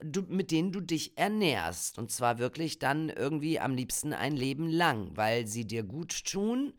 du, 0.00 0.22
mit 0.22 0.50
denen 0.50 0.72
du 0.72 0.80
dich 0.80 1.18
ernährst. 1.18 1.98
Und 1.98 2.10
zwar 2.10 2.38
wirklich 2.38 2.78
dann 2.78 3.08
irgendwie 3.08 3.60
am 3.60 3.74
liebsten 3.74 4.12
ein 4.12 4.36
Leben 4.36 4.68
lang, 4.68 5.10
weil 5.14 5.46
sie 5.46 5.66
dir 5.66 5.82
gut 5.82 6.24
tun 6.24 6.72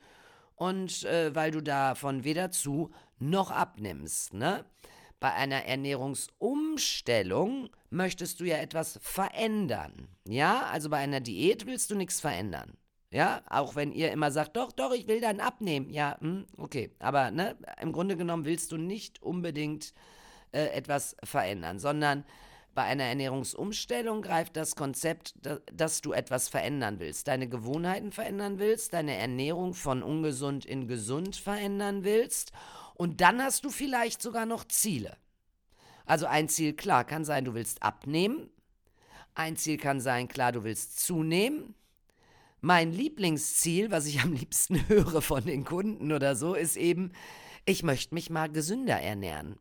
und 0.56 1.04
äh, 1.04 1.34
weil 1.36 1.52
du 1.52 1.62
davon 1.62 2.24
weder 2.24 2.52
zu 2.52 2.92
noch 3.20 3.52
abnimmst. 3.52 4.34
Ne? 4.34 4.66
Bei 5.20 5.34
einer 5.34 5.66
Ernährungsumstellung 5.66 7.70
möchtest 7.90 8.40
du 8.40 8.46
ja 8.46 8.58
etwas 8.58 9.00
verändern. 9.02 10.08
Ja, 10.28 10.64
also 10.64 10.90
bei 10.90 10.98
einer 10.98 11.22
Diät 11.22 11.66
willst 11.66 11.92
du 11.92 11.96
nichts 11.96 12.20
verändern. 12.20 12.78
Ja, 13.10 13.44
auch 13.48 13.76
wenn 13.76 13.92
ihr 13.92 14.12
immer 14.12 14.32
sagt, 14.32 14.58
doch, 14.58 14.72
doch, 14.72 14.92
ich 14.92 15.08
will 15.08 15.22
dann 15.22 15.40
abnehmen. 15.40 15.92
Ja, 15.92 16.18
hm, 16.20 16.48
okay. 16.58 16.90
Aber 16.98 17.30
ne, 17.30 17.56
im 17.80 17.92
Grunde 17.92 18.18
genommen 18.18 18.46
willst 18.46 18.72
du 18.72 18.78
nicht 18.78 19.22
unbedingt 19.22 19.94
äh, 20.52 20.66
etwas 20.70 21.16
verändern, 21.24 21.78
sondern 21.78 22.26
bei 22.74 22.84
einer 22.84 23.04
Ernährungsumstellung 23.04 24.22
greift 24.22 24.56
das 24.56 24.76
Konzept, 24.76 25.36
dass 25.72 26.02
du 26.02 26.14
etwas 26.14 26.50
verändern 26.50 27.00
willst, 27.00 27.28
deine 27.28 27.48
Gewohnheiten 27.48 28.12
verändern 28.12 28.60
willst, 28.60 28.94
deine 28.94 29.16
Ernährung 29.16 29.74
von 29.74 30.02
ungesund 30.02 30.66
in 30.66 30.88
gesund 30.88 31.36
verändern 31.36 32.04
willst 32.04 32.52
und 32.96 33.22
dann 33.22 33.42
hast 33.42 33.66
du 33.66 33.70
vielleicht 33.70 34.22
sogar 34.22 34.46
noch 34.46 34.66
Ziele. 34.66 35.18
Also 36.06 36.26
ein 36.26 36.50
Ziel, 36.50 36.74
klar, 36.74 37.04
kann 37.04 37.26
sein, 37.26 37.46
du 37.46 37.54
willst 37.54 37.82
abnehmen. 37.82 38.50
Ein 39.36 39.56
Ziel 39.56 39.78
kann 39.78 40.00
sein, 40.00 40.28
klar, 40.28 40.52
du 40.52 40.64
willst 40.64 41.00
zunehmen. 41.00 41.76
Mein 42.62 42.92
Lieblingsziel, 42.92 43.92
was 43.92 44.06
ich 44.06 44.22
am 44.22 44.34
liebsten 44.34 44.88
höre 44.88 45.22
von 45.22 45.46
den 45.46 45.66
Kunden 45.66 46.12
oder 46.12 46.36
so, 46.36 46.54
ist 46.54 46.78
eben, 46.78 47.12
ich 47.66 47.84
möchte 47.84 48.14
mich 48.14 48.30
mal 48.30 48.50
gesünder 48.50 49.00
ernähren. 49.00 49.58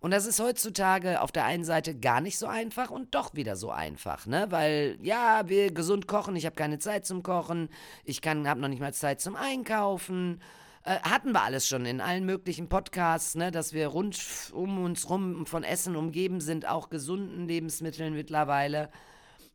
Und 0.00 0.12
das 0.12 0.26
ist 0.26 0.38
heutzutage 0.40 1.20
auf 1.20 1.32
der 1.32 1.44
einen 1.44 1.64
Seite 1.64 1.98
gar 1.98 2.20
nicht 2.20 2.38
so 2.38 2.46
einfach 2.46 2.90
und 2.90 3.14
doch 3.16 3.34
wieder 3.34 3.56
so 3.56 3.70
einfach, 3.70 4.26
ne? 4.26 4.46
Weil 4.50 4.96
ja, 5.02 5.48
wir 5.48 5.72
gesund 5.72 6.06
kochen, 6.06 6.36
ich 6.36 6.46
habe 6.46 6.54
keine 6.54 6.78
Zeit 6.78 7.04
zum 7.04 7.24
Kochen, 7.24 7.68
ich 8.04 8.22
kann 8.22 8.48
habe 8.48 8.60
noch 8.60 8.68
nicht 8.68 8.80
mal 8.80 8.94
Zeit 8.94 9.20
zum 9.20 9.34
Einkaufen. 9.34 10.40
Äh, 10.84 11.00
hatten 11.00 11.32
wir 11.32 11.42
alles 11.42 11.66
schon 11.66 11.84
in 11.84 12.00
allen 12.00 12.24
möglichen 12.24 12.68
Podcasts, 12.68 13.34
ne, 13.34 13.50
dass 13.50 13.72
wir 13.72 13.88
rund 13.88 14.18
um 14.52 14.84
uns 14.84 15.10
rum 15.10 15.46
von 15.46 15.64
Essen 15.64 15.96
umgeben 15.96 16.40
sind, 16.40 16.68
auch 16.68 16.90
gesunden 16.90 17.48
Lebensmitteln 17.48 18.14
mittlerweile. 18.14 18.90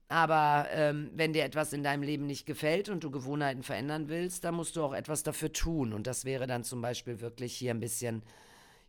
Aber 0.09 0.67
ähm, 0.71 1.09
wenn 1.15 1.33
dir 1.33 1.45
etwas 1.45 1.73
in 1.73 1.83
deinem 1.83 2.03
Leben 2.03 2.27
nicht 2.27 2.45
gefällt 2.45 2.89
und 2.89 3.03
du 3.03 3.09
Gewohnheiten 3.09 3.63
verändern 3.63 4.09
willst, 4.09 4.43
dann 4.43 4.55
musst 4.55 4.75
du 4.75 4.83
auch 4.83 4.93
etwas 4.93 5.23
dafür 5.23 5.53
tun. 5.53 5.93
Und 5.93 6.05
das 6.05 6.25
wäre 6.25 6.45
dann 6.45 6.63
zum 6.63 6.81
Beispiel 6.81 7.21
wirklich 7.21 7.55
hier 7.55 7.71
ein 7.71 7.79
bisschen 7.79 8.21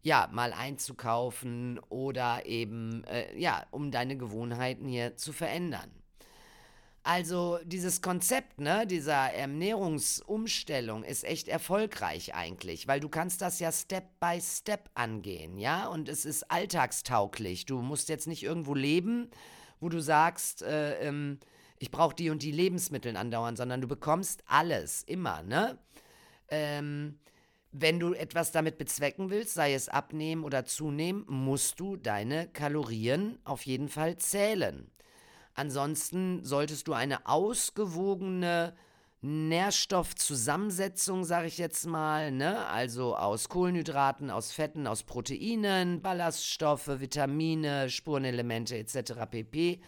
ja, 0.04 0.28
mal 0.30 0.52
einzukaufen 0.52 1.80
oder 1.88 2.46
eben, 2.46 3.02
äh, 3.04 3.36
ja, 3.36 3.66
um 3.70 3.90
deine 3.90 4.16
Gewohnheiten 4.16 4.86
hier 4.86 5.16
zu 5.16 5.32
verändern. 5.32 5.90
Also 7.02 7.58
dieses 7.64 8.00
Konzept, 8.00 8.60
ne, 8.60 8.86
dieser 8.86 9.32
Ernährungsumstellung 9.32 11.04
ist 11.04 11.24
echt 11.24 11.48
erfolgreich 11.48 12.34
eigentlich, 12.34 12.86
weil 12.86 13.00
du 13.00 13.08
kannst 13.08 13.42
das 13.42 13.60
ja 13.60 13.72
Step 13.72 14.04
by 14.20 14.40
Step 14.40 14.90
angehen, 14.94 15.58
ja, 15.58 15.86
und 15.88 16.08
es 16.08 16.24
ist 16.24 16.50
alltagstauglich. 16.50 17.66
Du 17.66 17.80
musst 17.80 18.08
jetzt 18.08 18.26
nicht 18.26 18.42
irgendwo 18.42 18.74
leben, 18.74 19.30
wo 19.80 19.88
du 19.88 20.00
sagst, 20.00 20.62
äh, 20.62 20.98
ähm, 21.06 21.40
ich 21.78 21.90
brauche 21.90 22.14
die 22.14 22.30
und 22.30 22.42
die 22.42 22.52
Lebensmittel 22.52 23.16
andauern, 23.16 23.56
sondern 23.56 23.80
du 23.80 23.88
bekommst 23.88 24.42
alles, 24.46 25.02
immer, 25.02 25.42
ne? 25.42 25.78
Ähm, 26.48 27.18
wenn 27.76 27.98
du 27.98 28.14
etwas 28.14 28.52
damit 28.52 28.78
bezwecken 28.78 29.30
willst, 29.30 29.54
sei 29.54 29.74
es 29.74 29.88
abnehmen 29.88 30.44
oder 30.44 30.64
zunehmen, 30.64 31.24
musst 31.26 31.80
du 31.80 31.96
deine 31.96 32.46
Kalorien 32.46 33.36
auf 33.44 33.66
jeden 33.66 33.88
Fall 33.88 34.16
zählen. 34.16 34.88
Ansonsten 35.54 36.44
solltest 36.44 36.86
du 36.86 36.92
eine 36.92 37.26
ausgewogene 37.26 38.74
Nährstoffzusammensetzung, 39.22 41.24
sage 41.24 41.48
ich 41.48 41.58
jetzt 41.58 41.86
mal, 41.86 42.30
ne? 42.30 42.64
also 42.66 43.16
aus 43.16 43.48
Kohlenhydraten, 43.48 44.30
aus 44.30 44.52
Fetten, 44.52 44.86
aus 44.86 45.02
Proteinen, 45.02 46.00
Ballaststoffe, 46.00 47.00
Vitamine, 47.00 47.90
Spurenelemente 47.90 48.76
etc. 48.76 49.14
pp 49.28 49.80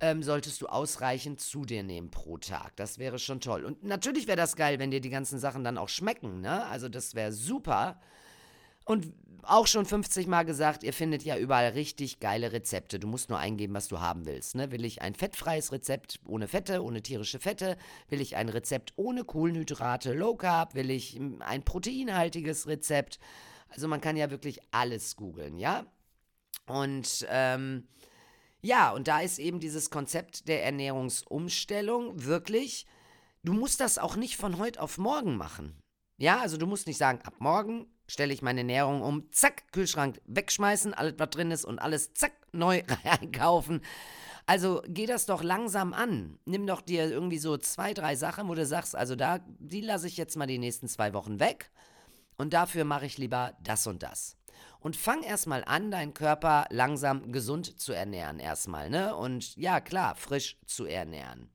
ähm, 0.00 0.22
solltest 0.22 0.62
du 0.62 0.66
ausreichend 0.66 1.40
zu 1.40 1.64
dir 1.64 1.82
nehmen 1.82 2.10
pro 2.10 2.38
Tag. 2.38 2.76
Das 2.76 2.98
wäre 2.98 3.18
schon 3.18 3.40
toll. 3.40 3.64
Und 3.64 3.84
natürlich 3.84 4.26
wäre 4.26 4.36
das 4.36 4.56
geil, 4.56 4.78
wenn 4.78 4.90
dir 4.90 5.00
die 5.00 5.10
ganzen 5.10 5.38
Sachen 5.38 5.62
dann 5.62 5.78
auch 5.78 5.88
schmecken. 5.88 6.40
Ne? 6.40 6.64
Also 6.66 6.88
das 6.88 7.14
wäre 7.14 7.32
super. 7.32 8.00
Und 8.84 9.12
auch 9.42 9.66
schon 9.66 9.84
50 9.84 10.26
Mal 10.26 10.44
gesagt, 10.44 10.82
ihr 10.82 10.92
findet 10.92 11.22
ja 11.22 11.36
überall 11.36 11.70
richtig 11.70 12.18
geile 12.18 12.52
Rezepte. 12.52 12.98
Du 12.98 13.06
musst 13.06 13.28
nur 13.28 13.38
eingeben, 13.38 13.74
was 13.74 13.88
du 13.88 14.00
haben 14.00 14.26
willst. 14.26 14.54
Ne? 14.54 14.70
Will 14.72 14.84
ich 14.84 15.02
ein 15.02 15.14
fettfreies 15.14 15.72
Rezept 15.72 16.18
ohne 16.26 16.48
Fette, 16.48 16.82
ohne 16.82 17.02
tierische 17.02 17.38
Fette? 17.38 17.76
Will 18.08 18.20
ich 18.20 18.36
ein 18.36 18.48
Rezept 18.48 18.92
ohne 18.96 19.24
Kohlenhydrate, 19.24 20.12
Low 20.12 20.34
Carb? 20.34 20.74
Will 20.74 20.90
ich 20.90 21.14
hm, 21.14 21.42
ein 21.42 21.62
proteinhaltiges 21.62 22.66
Rezept? 22.66 23.18
Also 23.68 23.86
man 23.86 24.00
kann 24.00 24.16
ja 24.16 24.30
wirklich 24.30 24.60
alles 24.72 25.14
googeln, 25.16 25.58
ja? 25.58 25.84
Und 26.66 27.26
ähm, 27.30 27.86
ja, 28.62 28.90
und 28.90 29.08
da 29.08 29.20
ist 29.20 29.38
eben 29.38 29.60
dieses 29.60 29.90
Konzept 29.90 30.48
der 30.48 30.64
Ernährungsumstellung 30.64 32.24
wirklich, 32.24 32.86
du 33.42 33.52
musst 33.52 33.80
das 33.80 33.98
auch 33.98 34.16
nicht 34.16 34.36
von 34.36 34.58
heute 34.58 34.80
auf 34.80 34.98
morgen 34.98 35.36
machen. 35.36 35.80
Ja, 36.18 36.40
also 36.40 36.58
du 36.58 36.66
musst 36.66 36.86
nicht 36.86 36.98
sagen, 36.98 37.20
ab 37.24 37.34
morgen 37.38 37.86
stelle 38.06 38.34
ich 38.34 38.42
meine 38.42 38.60
Ernährung 38.60 39.00
um, 39.02 39.32
zack, 39.32 39.72
Kühlschrank 39.72 40.20
wegschmeißen, 40.26 40.92
alles 40.92 41.14
was 41.16 41.30
drin 41.30 41.50
ist 41.50 41.64
und 41.64 41.78
alles 41.78 42.12
zack, 42.12 42.32
neu 42.52 42.82
einkaufen. 43.04 43.80
Also 44.44 44.82
geh 44.86 45.06
das 45.06 45.26
doch 45.26 45.42
langsam 45.42 45.94
an. 45.94 46.38
Nimm 46.44 46.66
doch 46.66 46.80
dir 46.82 47.08
irgendwie 47.08 47.38
so 47.38 47.56
zwei, 47.56 47.94
drei 47.94 48.16
Sachen, 48.16 48.48
wo 48.48 48.54
du 48.54 48.66
sagst, 48.66 48.96
also 48.96 49.14
da, 49.14 49.38
die 49.58 49.80
lasse 49.80 50.08
ich 50.08 50.16
jetzt 50.16 50.36
mal 50.36 50.46
die 50.46 50.58
nächsten 50.58 50.88
zwei 50.88 51.14
Wochen 51.14 51.40
weg 51.40 51.70
und 52.36 52.52
dafür 52.52 52.84
mache 52.84 53.06
ich 53.06 53.16
lieber 53.16 53.54
das 53.62 53.86
und 53.86 54.02
das 54.02 54.36
und 54.80 54.96
fang 54.96 55.22
erstmal 55.22 55.64
an, 55.64 55.90
deinen 55.90 56.14
Körper 56.14 56.66
langsam 56.70 57.32
gesund 57.32 57.80
zu 57.80 57.92
ernähren 57.92 58.38
erstmal, 58.38 58.90
ne? 58.90 59.14
Und 59.14 59.56
ja, 59.56 59.80
klar, 59.80 60.14
frisch 60.14 60.56
zu 60.66 60.86
ernähren. 60.86 61.50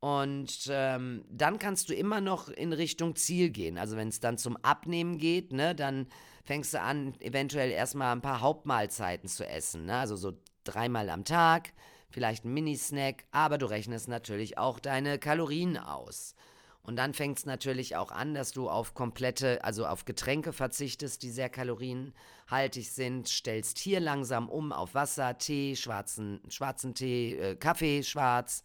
Und 0.00 0.66
ähm, 0.70 1.24
dann 1.28 1.58
kannst 1.58 1.90
du 1.90 1.94
immer 1.94 2.22
noch 2.22 2.48
in 2.48 2.72
Richtung 2.72 3.16
Ziel 3.16 3.50
gehen. 3.50 3.76
Also 3.76 3.96
wenn 3.96 4.08
es 4.08 4.18
dann 4.18 4.38
zum 4.38 4.56
Abnehmen 4.56 5.18
geht, 5.18 5.52
ne, 5.52 5.74
dann 5.74 6.06
fängst 6.44 6.72
du 6.72 6.80
an, 6.80 7.14
eventuell 7.20 7.70
erstmal 7.70 8.12
ein 8.12 8.22
paar 8.22 8.40
Hauptmahlzeiten 8.40 9.28
zu 9.28 9.46
essen. 9.46 9.84
Ne? 9.84 9.98
Also 9.98 10.16
so 10.16 10.32
dreimal 10.64 11.10
am 11.10 11.24
Tag, 11.24 11.74
vielleicht 12.08 12.46
ein 12.46 12.54
Minisnack, 12.54 13.24
aber 13.30 13.58
du 13.58 13.66
rechnest 13.66 14.08
natürlich 14.08 14.56
auch 14.56 14.80
deine 14.80 15.18
Kalorien 15.18 15.76
aus. 15.76 16.34
Und 16.82 16.96
dann 16.96 17.12
fängt 17.12 17.38
es 17.38 17.46
natürlich 17.46 17.96
auch 17.96 18.10
an, 18.10 18.34
dass 18.34 18.52
du 18.52 18.68
auf 18.68 18.94
komplette, 18.94 19.62
also 19.64 19.86
auf 19.86 20.06
Getränke 20.06 20.52
verzichtest, 20.52 21.22
die 21.22 21.30
sehr 21.30 21.50
kalorienhaltig 21.50 22.90
sind, 22.90 23.28
stellst 23.28 23.78
hier 23.78 24.00
langsam 24.00 24.48
um 24.48 24.72
auf 24.72 24.94
Wasser, 24.94 25.36
Tee, 25.36 25.76
schwarzen, 25.76 26.40
schwarzen 26.48 26.94
Tee, 26.94 27.36
äh, 27.36 27.56
Kaffee, 27.56 28.02
schwarz. 28.02 28.64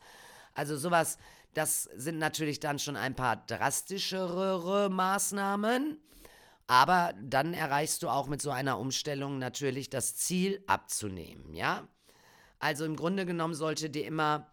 Also 0.54 0.78
sowas, 0.78 1.18
das 1.54 1.84
sind 1.96 2.18
natürlich 2.18 2.60
dann 2.60 2.80
schon 2.80 2.96
ein 2.96 3.16
paar 3.16 3.36
drastischere 3.46 4.90
Maßnahmen. 4.90 6.00
Aber 6.68 7.14
dann 7.22 7.54
erreichst 7.54 8.02
du 8.02 8.10
auch 8.10 8.28
mit 8.28 8.42
so 8.42 8.50
einer 8.50 8.80
Umstellung 8.80 9.38
natürlich 9.38 9.90
das 9.90 10.16
Ziel 10.16 10.64
abzunehmen, 10.66 11.54
ja? 11.54 11.88
Also 12.60 12.86
im 12.86 12.96
Grunde 12.96 13.26
genommen 13.26 13.54
sollte 13.54 13.90
dir 13.90 14.06
immer 14.06 14.52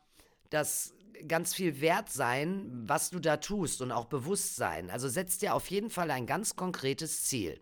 das 0.50 0.92
ganz 1.26 1.54
viel 1.54 1.80
wert 1.80 2.10
sein, 2.10 2.70
was 2.86 3.10
du 3.10 3.18
da 3.18 3.36
tust 3.36 3.82
und 3.82 3.92
auch 3.92 4.06
bewusst 4.06 4.56
sein. 4.56 4.90
Also 4.90 5.08
setz 5.08 5.38
dir 5.38 5.54
auf 5.54 5.70
jeden 5.70 5.90
Fall 5.90 6.10
ein 6.10 6.26
ganz 6.26 6.56
konkretes 6.56 7.24
Ziel. 7.24 7.60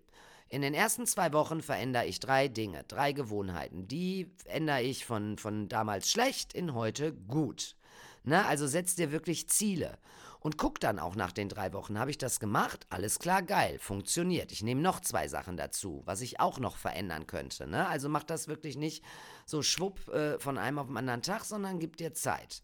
In 0.48 0.62
den 0.62 0.74
ersten 0.74 1.06
zwei 1.06 1.32
Wochen 1.32 1.62
verändere 1.62 2.06
ich 2.06 2.18
drei 2.18 2.48
Dinge, 2.48 2.82
drei 2.84 3.12
Gewohnheiten. 3.12 3.86
Die 3.86 4.32
ändere 4.46 4.82
ich 4.82 5.04
von, 5.04 5.38
von 5.38 5.68
damals 5.68 6.10
schlecht 6.10 6.52
in 6.54 6.74
heute 6.74 7.12
gut. 7.12 7.76
Ne? 8.24 8.44
Also 8.46 8.66
setz 8.66 8.96
dir 8.96 9.12
wirklich 9.12 9.48
Ziele 9.48 9.96
und 10.40 10.56
guck 10.56 10.80
dann 10.80 10.98
auch 10.98 11.14
nach 11.14 11.32
den 11.32 11.48
drei 11.48 11.72
Wochen, 11.72 11.98
habe 11.98 12.10
ich 12.10 12.18
das 12.18 12.40
gemacht? 12.40 12.86
Alles 12.88 13.18
klar, 13.18 13.42
geil, 13.42 13.78
funktioniert. 13.78 14.52
Ich 14.52 14.62
nehme 14.62 14.80
noch 14.80 15.00
zwei 15.00 15.28
Sachen 15.28 15.56
dazu, 15.56 16.02
was 16.06 16.20
ich 16.20 16.40
auch 16.40 16.58
noch 16.58 16.76
verändern 16.76 17.26
könnte. 17.26 17.66
Ne? 17.66 17.86
Also 17.86 18.08
mach 18.08 18.24
das 18.24 18.48
wirklich 18.48 18.76
nicht 18.76 19.04
so 19.46 19.62
schwupp 19.62 20.08
äh, 20.08 20.40
von 20.40 20.58
einem 20.58 20.78
auf 20.78 20.88
den 20.88 20.96
anderen 20.96 21.22
Tag, 21.22 21.44
sondern 21.44 21.78
gib 21.78 21.96
dir 21.96 22.14
Zeit. 22.14 22.62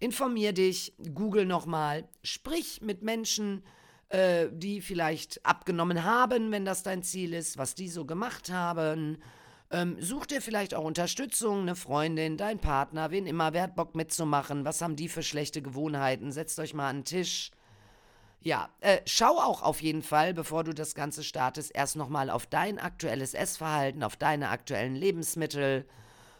Informier 0.00 0.52
dich, 0.52 0.94
google 1.14 1.44
nochmal, 1.44 2.08
sprich 2.22 2.80
mit 2.82 3.02
Menschen, 3.02 3.62
äh, 4.10 4.48
die 4.52 4.80
vielleicht 4.80 5.44
abgenommen 5.44 6.04
haben, 6.04 6.50
wenn 6.52 6.64
das 6.64 6.82
dein 6.82 7.02
Ziel 7.02 7.34
ist, 7.34 7.58
was 7.58 7.74
die 7.74 7.88
so 7.88 8.04
gemacht 8.04 8.50
haben. 8.50 9.18
Ähm, 9.70 9.96
such 10.00 10.26
dir 10.26 10.40
vielleicht 10.40 10.74
auch 10.74 10.84
Unterstützung, 10.84 11.62
eine 11.62 11.76
Freundin, 11.76 12.38
dein 12.38 12.58
Partner, 12.58 13.10
wen 13.10 13.26
immer, 13.26 13.52
wer 13.52 13.64
hat 13.64 13.76
Bock 13.76 13.94
mitzumachen, 13.94 14.64
was 14.64 14.80
haben 14.80 14.96
die 14.96 15.10
für 15.10 15.22
schlechte 15.22 15.60
Gewohnheiten, 15.60 16.32
setzt 16.32 16.58
euch 16.58 16.72
mal 16.72 16.88
an 16.88 16.98
den 16.98 17.04
Tisch. 17.04 17.50
Ja, 18.40 18.70
äh, 18.80 19.00
schau 19.04 19.36
auch 19.38 19.62
auf 19.62 19.82
jeden 19.82 20.02
Fall, 20.02 20.32
bevor 20.32 20.64
du 20.64 20.72
das 20.72 20.94
Ganze 20.94 21.22
startest, 21.22 21.74
erst 21.74 21.96
nochmal 21.96 22.30
auf 22.30 22.46
dein 22.46 22.78
aktuelles 22.78 23.34
Essverhalten, 23.34 24.02
auf 24.02 24.16
deine 24.16 24.48
aktuellen 24.48 24.94
Lebensmittel. 24.94 25.86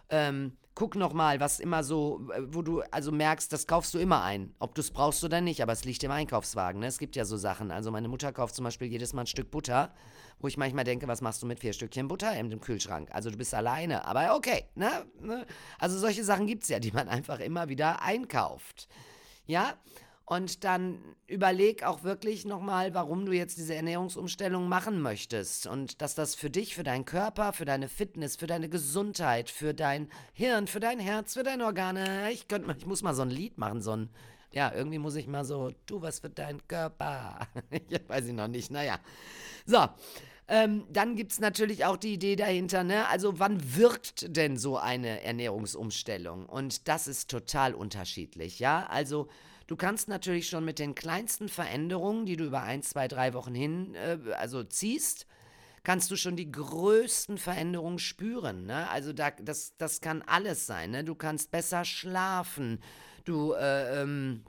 Ähm, 0.09 0.57
guck 0.79 0.95
nochmal, 0.95 1.41
was 1.41 1.59
immer 1.59 1.83
so, 1.83 2.21
äh, 2.33 2.41
wo 2.55 2.63
du 2.63 2.83
also 2.93 3.11
merkst, 3.11 3.53
das 3.53 3.67
kaufst 3.67 3.93
du 3.95 3.99
immer 3.99 4.23
ein. 4.23 4.55
Ob 4.61 4.77
du 4.77 4.81
es 4.81 4.93
brauchst 4.93 5.25
oder 5.25 5.41
nicht, 5.41 5.61
aber 5.61 5.73
es 5.73 5.85
liegt 5.85 6.05
im 6.05 6.13
Einkaufswagen. 6.13 6.81
Ne? 6.81 6.87
Es 6.87 7.01
gibt 7.01 7.17
ja 7.17 7.25
so 7.25 7.37
Sachen. 7.37 7.73
Also 7.73 7.91
meine 7.91 8.07
Mutter 8.07 8.33
kauft 8.33 8.55
zum 8.55 8.65
Beispiel 8.65 8.87
jedes 8.87 9.13
Mal 9.13 9.23
ein 9.23 9.27
Stück 9.27 9.51
Butter, 9.51 9.93
wo 10.39 10.47
ich 10.47 10.57
manchmal 10.57 10.85
denke, 10.85 11.09
was 11.09 11.21
machst 11.21 11.43
du 11.43 11.47
mit 11.47 11.59
vier 11.59 11.73
Stückchen 11.73 12.07
Butter 12.07 12.33
im 12.39 12.61
Kühlschrank? 12.61 13.09
Also 13.11 13.29
du 13.29 13.37
bist 13.37 13.55
alleine, 13.55 14.05
aber 14.05 14.37
okay. 14.37 14.67
Ne? 14.77 14.89
ne? 15.21 15.47
Also 15.81 15.99
solche 15.99 16.23
Sachen 16.23 16.47
gibt 16.47 16.63
es 16.63 16.69
ja, 16.69 16.79
die 16.79 16.93
man 16.93 17.09
einfach 17.09 17.41
immer 17.41 17.69
wieder 17.69 18.01
einkauft. 18.01 18.87
Ja, 19.47 19.75
und 20.29 20.63
dann 20.65 20.99
überleg 21.27 21.85
auch 21.85 22.03
wirklich 22.03 22.45
nochmal, 22.45 22.93
warum 22.93 23.25
du 23.25 23.33
jetzt 23.33 23.57
diese 23.57 23.75
Ernährungsumstellung 23.75 24.69
machen 24.69 25.01
möchtest. 25.01 25.67
Und 25.67 26.03
dass 26.03 26.15
das 26.15 26.35
für 26.35 26.51
dich, 26.51 26.75
für 26.75 26.83
deinen 26.83 27.07
Körper, 27.07 27.55
für 27.55 27.65
deine 27.65 27.89
Fitness, 27.89 28.37
für 28.37 28.47
deine 28.47 28.69
Gesundheit, 28.69 29.49
für 29.49 29.73
dein 29.73 30.11
Hirn, 30.35 30.67
für 30.67 30.81
dein 30.81 31.01
Herz, 31.01 31.33
für 31.33 31.45
deine 31.45 31.65
Organe. 31.65 32.31
Ich, 32.31 32.47
könnt, 32.47 32.69
ich 32.77 32.85
muss 32.85 33.03
mal 33.03 33.15
so 33.15 33.23
ein 33.23 33.31
Lied 33.31 33.57
machen, 33.57 33.81
so 33.81 33.93
ein. 33.93 34.11
Ja, 34.53 34.71
irgendwie 34.75 34.99
muss 34.99 35.17
ich 35.17 35.27
mal 35.29 35.47
so, 35.47 35.73
du 35.87 36.03
was 36.03 36.21
für 36.21 36.29
deinen 36.29 36.67
Körper. 36.69 37.49
ich 37.71 38.07
weiß 38.07 38.27
ich 38.27 38.35
noch 38.35 38.49
nicht, 38.49 38.71
naja. 38.71 39.01
So, 39.65 39.87
ähm, 40.47 40.85
dann 40.91 41.17
gibt 41.17 41.33
es 41.33 41.41
natürlich 41.41 41.87
auch 41.87 41.97
die 41.97 42.13
Idee 42.13 42.37
dahinter, 42.37 42.85
ne? 42.85 43.09
Also 43.09 43.39
wann 43.39 43.77
wirkt 43.77 44.37
denn 44.37 44.59
so 44.59 44.77
eine 44.77 45.23
Ernährungsumstellung? 45.23 46.45
Und 46.45 46.87
das 46.87 47.09
ist 47.09 47.31
total 47.31 47.75
unterschiedlich, 47.75 48.59
ja? 48.59 48.87
Also 48.91 49.29
Du 49.69 49.77
kannst 49.77 50.09
natürlich 50.09 50.49
schon 50.49 50.65
mit 50.65 50.79
den 50.79 50.95
kleinsten 50.95 51.51
Veränderungen, 51.51 52.25
die 52.25 52.37
du 52.37 52.47
über 52.47 52.63
ein, 52.63 52.83
zwei, 52.83 53.07
drei 53.07 53.35
Wochen 53.35 53.55
hin, 53.55 53.95
äh, 53.95 54.19
also 54.33 54.65
ziehst, 54.65 55.27
kannst 55.85 56.11
du 56.11 56.17
schon 56.17 56.37
die 56.37 56.51
größten 56.51 57.37
Veränderungen 57.37 57.99
spüren. 57.99 58.65
Ne? 58.65 58.89
Also 58.89 59.13
da, 59.13 59.31
das, 59.31 59.77
das 59.77 60.01
kann 60.01 60.23
alles 60.23 60.67
sein. 60.67 60.91
Ne? 60.91 61.05
Du 61.05 61.15
kannst 61.15 61.51
besser 61.51 61.85
schlafen. 61.85 62.83
Du 63.25 63.53
äh, 63.53 64.03
ähm, 64.03 64.43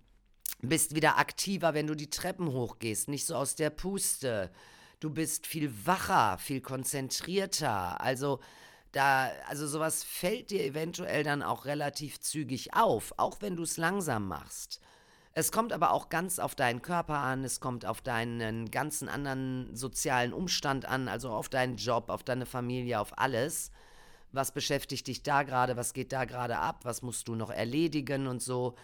bist 0.62 0.96
wieder 0.96 1.18
aktiver, 1.18 1.74
wenn 1.74 1.88
du 1.88 1.96
die 1.96 2.10
Treppen 2.10 2.54
hochgehst, 2.54 3.10
nicht 3.10 3.26
so 3.26 3.36
aus 3.36 3.56
der 3.56 3.72
Puste. 3.72 4.50
Du 5.02 5.10
bist 5.10 5.48
viel 5.48 5.86
wacher, 5.86 6.38
viel 6.38 6.62
konzentrierter. 6.62 8.00
Also 8.00 8.40
da, 8.94 9.30
also 9.50 9.68
sowas 9.68 10.06
fällt 10.06 10.52
dir 10.52 10.64
eventuell 10.64 11.24
dann 11.24 11.44
auch 11.44 11.66
relativ 11.66 12.22
zügig 12.22 12.74
auf, 12.74 13.14
auch 13.18 13.42
wenn 13.42 13.58
du 13.58 13.64
es 13.64 13.76
langsam 13.76 14.30
machst. 14.30 14.80
Es 15.34 15.52
kommt 15.52 15.74
aber 15.74 15.92
auch 15.92 16.10
ganz 16.10 16.40
auf 16.40 16.56
deinen 16.56 16.82
Körper 16.82 17.20
an, 17.20 17.44
es 17.44 17.60
kommt 17.60 17.86
auf 17.86 18.02
deinen 18.02 18.72
ganzen 18.72 19.08
anderen 19.08 19.76
sozialen 19.76 20.34
Umstand 20.34 20.86
an, 20.86 21.08
also 21.08 21.30
auf 21.30 21.50
deinen 21.50 21.78
Job, 21.78 22.10
auf 22.10 22.24
deine 22.24 22.46
Familie, 22.46 23.00
auf 23.00 23.18
alles. 23.18 23.72
Was 24.32 24.52
beschäftigt 24.52 25.08
dich 25.08 25.24
da 25.24 25.44
gerade, 25.44 25.78
was 25.78 25.94
geht 25.94 26.12
da 26.12 26.26
gerade 26.26 26.58
ab, 26.58 26.82
was 26.84 27.02
musst 27.02 27.28
du 27.28 27.36
noch 27.36 27.52
erledigen 27.52 28.28
und 28.28 28.42
so. 28.42 28.76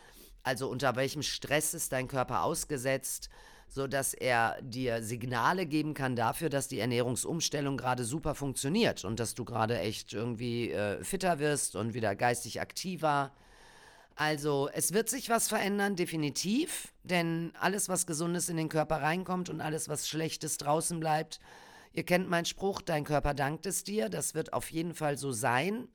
Also 0.43 0.69
unter 0.69 0.95
welchem 0.95 1.23
Stress 1.23 1.73
ist 1.73 1.91
dein 1.91 2.08
Körper 2.08 2.43
ausgesetzt, 2.43 3.29
sodass 3.67 4.13
er 4.13 4.62
dir 4.62 5.01
Signale 5.01 5.65
geben 5.65 5.95
kann 5.95 6.15
dafür, 6.15 6.49
dass 6.49 6.67
die 6.67 6.79
Ernährungsumstellung 6.79 7.77
gerade 7.77 8.05
super 8.05 8.36
funktioniert 8.36 9.03
und 9.03 9.19
dass 9.19 9.34
du 9.34 9.45
gerade 9.45 9.79
echt 9.79 10.13
irgendwie 10.13 10.71
äh, 10.71 11.03
fitter 11.03 11.39
wirst 11.39 11.75
und 11.75 11.95
wieder 11.95 12.15
geistig 12.15 12.62
aktiver. 12.62 13.31
Also 14.15 14.69
es 14.73 14.93
wird 14.93 15.10
sich 15.10 15.30
was 15.30 15.49
verändern, 15.49 15.97
definitiv, 15.97 16.93
denn 17.04 17.51
alles, 17.60 17.89
was 17.89 18.08
gesundes 18.08 18.47
in 18.47 18.56
den 18.56 18.69
Körper 18.69 19.01
reinkommt 19.01 19.49
und 19.49 19.60
alles, 19.60 19.89
was 19.89 20.08
schlechtes 20.08 20.58
draußen 20.58 21.01
bleibt, 21.01 21.41
ihr 21.91 22.04
kennt 22.04 22.30
meinen 22.30 22.45
Spruch, 22.45 22.82
dein 22.82 23.04
Körper 23.04 23.34
dankt 23.34 23.65
es 23.65 23.84
dir, 23.84 24.08
das 24.08 24.34
wird 24.34 24.54
auf 24.54 24.71
jeden 24.71 24.93
Fall 24.93 25.17
so 25.17 25.32
sein. 25.32 25.89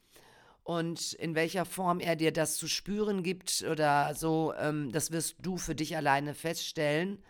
Und 0.62 1.14
in 1.14 1.34
welcher 1.34 1.64
Form 1.64 1.98
er 1.98 2.14
dir 2.14 2.32
das 2.32 2.56
zu 2.56 2.68
spüren 2.68 3.22
gibt 3.22 3.64
oder 3.68 4.14
so, 4.14 4.52
ähm, 4.58 4.92
das 4.92 5.10
wirst 5.10 5.36
du 5.38 5.56
für 5.56 5.74
dich 5.74 5.96
alleine 5.96 6.34
feststellen. 6.34 7.22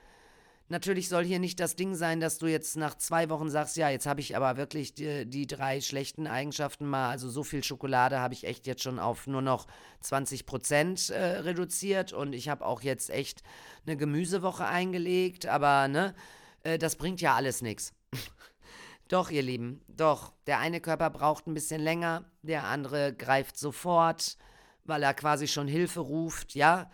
Natürlich 0.70 1.08
soll 1.08 1.24
hier 1.24 1.40
nicht 1.40 1.58
das 1.58 1.74
Ding 1.74 1.96
sein, 1.96 2.20
dass 2.20 2.38
du 2.38 2.46
jetzt 2.46 2.76
nach 2.76 2.94
zwei 2.94 3.28
Wochen 3.28 3.50
sagst, 3.50 3.76
ja, 3.76 3.90
jetzt 3.90 4.06
habe 4.06 4.20
ich 4.20 4.36
aber 4.36 4.56
wirklich 4.56 4.94
die, 4.94 5.26
die, 5.26 5.48
drei 5.48 5.80
schlechten 5.80 6.28
Eigenschaften 6.28 6.86
mal, 6.86 7.10
also 7.10 7.28
so 7.28 7.42
viel 7.42 7.64
Schokolade 7.64 8.20
habe 8.20 8.34
ich 8.34 8.44
echt 8.44 8.68
jetzt 8.68 8.84
schon 8.84 9.00
auf 9.00 9.26
nur 9.26 9.42
noch 9.42 9.66
20 10.02 10.46
Prozent 10.46 11.10
äh, 11.10 11.40
reduziert 11.40 12.12
und 12.12 12.34
ich 12.34 12.48
habe 12.48 12.64
auch 12.64 12.82
jetzt 12.82 13.10
echt 13.10 13.42
eine 13.84 13.96
Gemüsewoche 13.96 14.64
eingelegt, 14.64 15.44
aber 15.46 15.88
ne, 15.88 16.14
äh, 16.62 16.78
das 16.78 16.94
bringt 16.94 17.20
ja 17.20 17.34
alles 17.34 17.62
nichts. 17.62 17.92
Doch, 19.08 19.30
ihr 19.30 19.42
Lieben, 19.42 19.82
doch. 19.88 20.32
Der 20.46 20.60
eine 20.60 20.80
Körper 20.80 21.10
braucht 21.10 21.48
ein 21.48 21.54
bisschen 21.54 21.80
länger, 21.80 22.30
der 22.42 22.66
andere 22.68 23.12
greift 23.12 23.58
sofort, 23.58 24.36
weil 24.84 25.02
er 25.02 25.14
quasi 25.14 25.48
schon 25.48 25.66
Hilfe 25.66 25.98
ruft, 25.98 26.54
ja. 26.54 26.88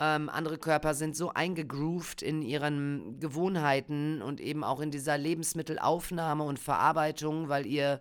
Ähm, 0.00 0.28
andere 0.28 0.58
Körper 0.58 0.94
sind 0.94 1.16
so 1.16 1.30
eingegroovt 1.30 2.22
in 2.22 2.42
ihren 2.42 3.18
Gewohnheiten 3.18 4.22
und 4.22 4.40
eben 4.40 4.62
auch 4.62 4.80
in 4.80 4.90
dieser 4.90 5.18
Lebensmittelaufnahme 5.18 6.44
und 6.44 6.58
Verarbeitung, 6.58 7.48
weil 7.48 7.66
ihr 7.66 8.00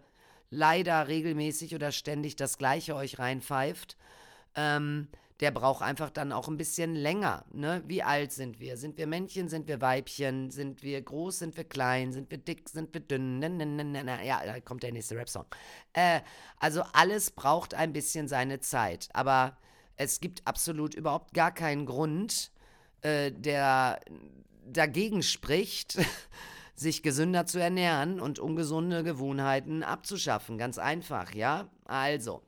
leider 0.50 1.08
regelmäßig 1.08 1.74
oder 1.74 1.92
ständig 1.92 2.36
das 2.36 2.58
Gleiche 2.58 2.96
euch 2.96 3.20
reinpfeift. 3.20 3.98
Ähm, 4.56 5.08
der 5.40 5.52
braucht 5.52 5.84
einfach 5.84 6.10
dann 6.10 6.32
auch 6.32 6.48
ein 6.48 6.58
bisschen 6.58 6.96
länger. 6.96 7.46
Ne? 7.52 7.84
Wie 7.86 8.02
alt 8.02 8.32
sind 8.32 8.60
wir? 8.60 8.76
Sind 8.78 8.98
wir 8.98 9.06
Männchen? 9.06 9.50
Sind 9.50 9.68
wir 9.68 9.82
Weibchen? 9.82 10.50
Sind 10.50 10.82
wir 10.82 11.00
groß? 11.02 11.40
Sind 11.40 11.58
wir 11.58 11.64
klein? 11.64 12.12
Sind 12.12 12.32
wir 12.32 12.40
dick? 12.40 12.70
Sind 12.70 12.94
wir 12.94 13.02
dünn? 13.02 13.40
Ne, 13.40 13.50
ne, 13.50 13.66
ne, 13.66 13.84
ne. 13.84 14.26
Ja, 14.26 14.42
da 14.44 14.60
kommt 14.62 14.82
der 14.82 14.92
nächste 14.92 15.16
Rap-Song. 15.16 15.46
Äh, 15.94 16.22
also 16.60 16.84
alles 16.94 17.32
braucht 17.32 17.76
ein 17.76 17.94
bisschen 17.94 18.28
seine 18.28 18.62
Zeit. 18.62 19.10
Aber 19.14 19.58
es 19.98 20.20
gibt 20.20 20.46
absolut 20.48 20.94
überhaupt 20.94 21.34
gar 21.34 21.52
keinen 21.52 21.86
Grund, 21.86 22.52
äh, 23.02 23.32
der 23.32 24.00
dagegen 24.66 25.24
spricht, 25.24 25.98
sich 26.76 27.04
gesünder 27.04 27.46
zu 27.46 27.60
ernähren 27.60 28.20
und 28.20 28.40
ungesunde 28.40 29.04
Gewohnheiten 29.04 29.84
abzuschaffen. 29.84 30.58
Ganz 30.58 30.78
einfach, 30.78 31.34
ja? 31.34 31.68
Also, 31.86 32.44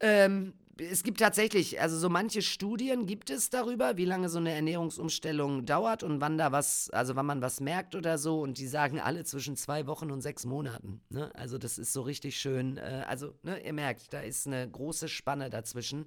ähm, 0.00 0.54
es 0.76 1.02
gibt 1.02 1.20
tatsächlich, 1.20 1.80
also 1.80 1.96
so 1.96 2.08
manche 2.08 2.42
Studien 2.42 3.06
gibt 3.06 3.30
es 3.30 3.50
darüber, 3.50 3.96
wie 3.96 4.04
lange 4.04 4.28
so 4.28 4.38
eine 4.38 4.52
Ernährungsumstellung 4.52 5.66
dauert 5.66 6.02
und 6.02 6.20
wann 6.20 6.36
da 6.36 6.52
was, 6.52 6.90
also 6.90 7.16
wann 7.16 7.26
man 7.26 7.42
was 7.42 7.60
merkt 7.60 7.94
oder 7.94 8.18
so. 8.18 8.40
Und 8.40 8.58
die 8.58 8.66
sagen 8.66 9.00
alle 9.00 9.24
zwischen 9.24 9.56
zwei 9.56 9.86
Wochen 9.86 10.10
und 10.10 10.20
sechs 10.20 10.44
Monaten. 10.44 11.00
Ne? 11.10 11.30
Also 11.34 11.58
das 11.58 11.78
ist 11.78 11.92
so 11.92 12.02
richtig 12.02 12.38
schön. 12.38 12.76
Äh, 12.76 13.04
also 13.06 13.34
ne, 13.42 13.64
ihr 13.64 13.72
merkt, 13.72 14.12
da 14.12 14.20
ist 14.20 14.46
eine 14.46 14.68
große 14.68 15.08
Spanne 15.08 15.50
dazwischen. 15.50 16.06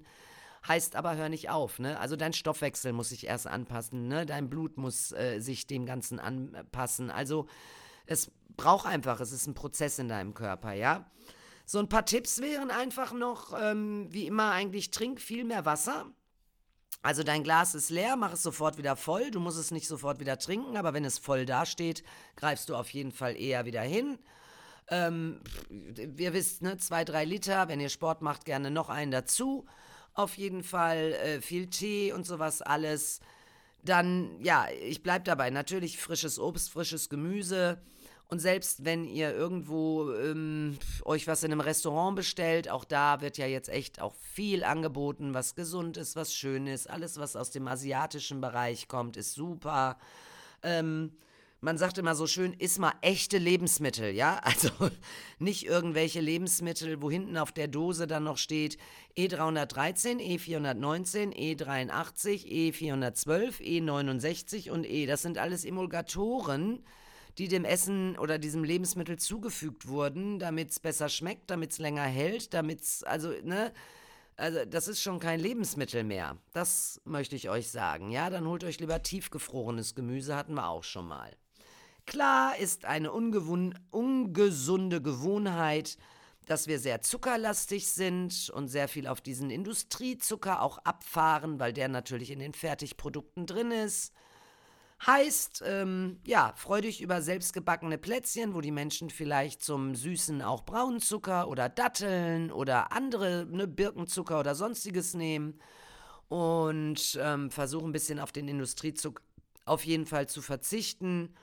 Heißt 0.66 0.96
aber, 0.96 1.16
hör 1.16 1.28
nicht 1.28 1.50
auf. 1.50 1.78
Ne? 1.78 1.98
Also 1.98 2.16
dein 2.16 2.32
Stoffwechsel 2.32 2.92
muss 2.92 3.10
sich 3.10 3.26
erst 3.26 3.46
anpassen. 3.46 4.08
Ne? 4.08 4.26
Dein 4.26 4.50
Blut 4.50 4.76
muss 4.76 5.12
äh, 5.12 5.40
sich 5.40 5.66
dem 5.66 5.86
Ganzen 5.86 6.18
anpassen. 6.18 7.10
Also 7.10 7.46
es 8.06 8.30
braucht 8.56 8.86
einfach, 8.86 9.20
es 9.20 9.32
ist 9.32 9.46
ein 9.46 9.54
Prozess 9.54 9.98
in 9.98 10.08
deinem 10.08 10.34
Körper, 10.34 10.72
ja. 10.72 11.10
So 11.64 11.78
ein 11.78 11.88
paar 11.88 12.06
Tipps 12.06 12.40
wären 12.40 12.70
einfach 12.70 13.12
noch, 13.12 13.52
ähm, 13.60 14.06
wie 14.10 14.26
immer 14.26 14.52
eigentlich, 14.52 14.90
trink 14.90 15.20
viel 15.20 15.44
mehr 15.44 15.66
Wasser. 15.66 16.06
Also 17.02 17.22
dein 17.22 17.44
Glas 17.44 17.74
ist 17.74 17.90
leer, 17.90 18.16
mach 18.16 18.32
es 18.32 18.42
sofort 18.42 18.78
wieder 18.78 18.96
voll. 18.96 19.30
Du 19.30 19.38
musst 19.38 19.58
es 19.58 19.70
nicht 19.70 19.86
sofort 19.86 20.18
wieder 20.18 20.38
trinken, 20.38 20.76
aber 20.76 20.94
wenn 20.94 21.04
es 21.04 21.18
voll 21.18 21.46
dasteht, 21.46 22.02
greifst 22.36 22.68
du 22.70 22.74
auf 22.74 22.90
jeden 22.90 23.12
Fall 23.12 23.36
eher 23.36 23.66
wieder 23.66 23.82
hin. 23.82 24.18
Ähm, 24.88 25.40
ihr 26.16 26.32
wisst, 26.32 26.62
ne, 26.62 26.78
zwei, 26.78 27.04
drei 27.04 27.24
Liter. 27.24 27.68
Wenn 27.68 27.80
ihr 27.80 27.90
Sport 27.90 28.22
macht, 28.22 28.46
gerne 28.46 28.70
noch 28.70 28.88
einen 28.88 29.10
dazu. 29.10 29.66
Auf 30.18 30.36
jeden 30.36 30.64
Fall 30.64 31.12
äh, 31.12 31.40
viel 31.40 31.68
Tee 31.68 32.12
und 32.12 32.26
sowas 32.26 32.60
alles. 32.60 33.20
Dann, 33.84 34.42
ja, 34.42 34.66
ich 34.82 35.04
bleib 35.04 35.24
dabei. 35.24 35.48
Natürlich 35.50 35.96
frisches 35.96 36.40
Obst, 36.40 36.72
frisches 36.72 37.08
Gemüse. 37.08 37.80
Und 38.26 38.40
selbst 38.40 38.84
wenn 38.84 39.04
ihr 39.04 39.32
irgendwo 39.32 40.12
ähm, 40.14 40.76
euch 41.04 41.28
was 41.28 41.44
in 41.44 41.52
einem 41.52 41.60
Restaurant 41.60 42.16
bestellt, 42.16 42.68
auch 42.68 42.84
da 42.84 43.20
wird 43.20 43.38
ja 43.38 43.46
jetzt 43.46 43.68
echt 43.68 44.00
auch 44.00 44.16
viel 44.34 44.64
angeboten, 44.64 45.34
was 45.34 45.54
gesund 45.54 45.96
ist, 45.96 46.16
was 46.16 46.34
schön 46.34 46.66
ist. 46.66 46.90
Alles, 46.90 47.20
was 47.20 47.36
aus 47.36 47.52
dem 47.52 47.68
asiatischen 47.68 48.40
Bereich 48.40 48.88
kommt, 48.88 49.16
ist 49.16 49.34
super. 49.34 50.00
Ähm, 50.64 51.12
man 51.60 51.76
sagt 51.76 51.98
immer 51.98 52.14
so 52.14 52.26
schön, 52.26 52.52
iss 52.52 52.78
mal 52.78 52.92
echte 53.00 53.38
Lebensmittel, 53.38 54.14
ja? 54.14 54.40
Also 54.44 54.70
nicht 55.38 55.66
irgendwelche 55.66 56.20
Lebensmittel, 56.20 57.02
wo 57.02 57.10
hinten 57.10 57.36
auf 57.36 57.52
der 57.52 57.68
Dose 57.68 58.06
dann 58.06 58.24
noch 58.24 58.38
steht 58.38 58.78
E313, 59.16 60.18
E419, 60.18 61.34
E83, 61.34 62.46
E412, 62.46 63.60
E69 63.60 64.70
und 64.70 64.88
E. 64.88 65.06
Das 65.06 65.22
sind 65.22 65.38
alles 65.38 65.64
Emulgatoren, 65.64 66.84
die 67.38 67.48
dem 67.48 67.64
Essen 67.64 68.16
oder 68.18 68.38
diesem 68.38 68.62
Lebensmittel 68.64 69.18
zugefügt 69.18 69.88
wurden, 69.88 70.38
damit 70.38 70.70
es 70.70 70.80
besser 70.80 71.08
schmeckt, 71.08 71.50
damit 71.50 71.72
es 71.72 71.78
länger 71.78 72.04
hält, 72.04 72.54
damit 72.54 72.82
es, 72.82 73.02
also, 73.02 73.32
ne? 73.42 73.72
Also, 74.36 74.64
das 74.64 74.86
ist 74.86 75.02
schon 75.02 75.18
kein 75.18 75.40
Lebensmittel 75.40 76.04
mehr. 76.04 76.38
Das 76.52 77.00
möchte 77.04 77.34
ich 77.34 77.50
euch 77.50 77.68
sagen. 77.70 78.12
Ja, 78.12 78.30
dann 78.30 78.46
holt 78.46 78.62
euch 78.62 78.78
lieber 78.78 79.02
tiefgefrorenes 79.02 79.96
Gemüse, 79.96 80.36
hatten 80.36 80.54
wir 80.54 80.68
auch 80.68 80.84
schon 80.84 81.08
mal. 81.08 81.36
Klar 82.08 82.56
ist 82.56 82.86
eine 82.86 83.12
ungesunde 83.12 85.02
Gewohnheit, 85.02 85.98
dass 86.46 86.66
wir 86.66 86.78
sehr 86.78 87.02
zuckerlastig 87.02 87.86
sind 87.88 88.48
und 88.48 88.68
sehr 88.68 88.88
viel 88.88 89.06
auf 89.06 89.20
diesen 89.20 89.50
Industriezucker 89.50 90.62
auch 90.62 90.78
abfahren, 90.78 91.60
weil 91.60 91.74
der 91.74 91.88
natürlich 91.88 92.30
in 92.30 92.38
den 92.38 92.54
Fertigprodukten 92.54 93.44
drin 93.44 93.72
ist. 93.72 94.14
Heißt, 95.06 95.62
ähm, 95.66 96.18
ja, 96.26 96.54
freu 96.56 96.80
dich 96.80 97.02
über 97.02 97.20
selbstgebackene 97.20 97.98
Plätzchen, 97.98 98.54
wo 98.54 98.62
die 98.62 98.72
Menschen 98.72 99.10
vielleicht 99.10 99.62
zum 99.62 99.94
Süßen 99.94 100.40
auch 100.40 100.64
Braunzucker 100.64 101.46
oder 101.46 101.68
Datteln 101.68 102.50
oder 102.50 102.90
andere, 102.90 103.44
ne, 103.50 103.68
Birkenzucker 103.68 104.40
oder 104.40 104.54
sonstiges 104.54 105.12
nehmen. 105.12 105.60
Und 106.28 107.18
ähm, 107.20 107.50
versuch 107.50 107.82
ein 107.82 107.92
bisschen 107.92 108.18
auf 108.18 108.32
den 108.32 108.48
Industriezucker 108.48 109.22
auf 109.66 109.84
jeden 109.84 110.06
Fall 110.06 110.26
zu 110.26 110.40
verzichten 110.40 111.34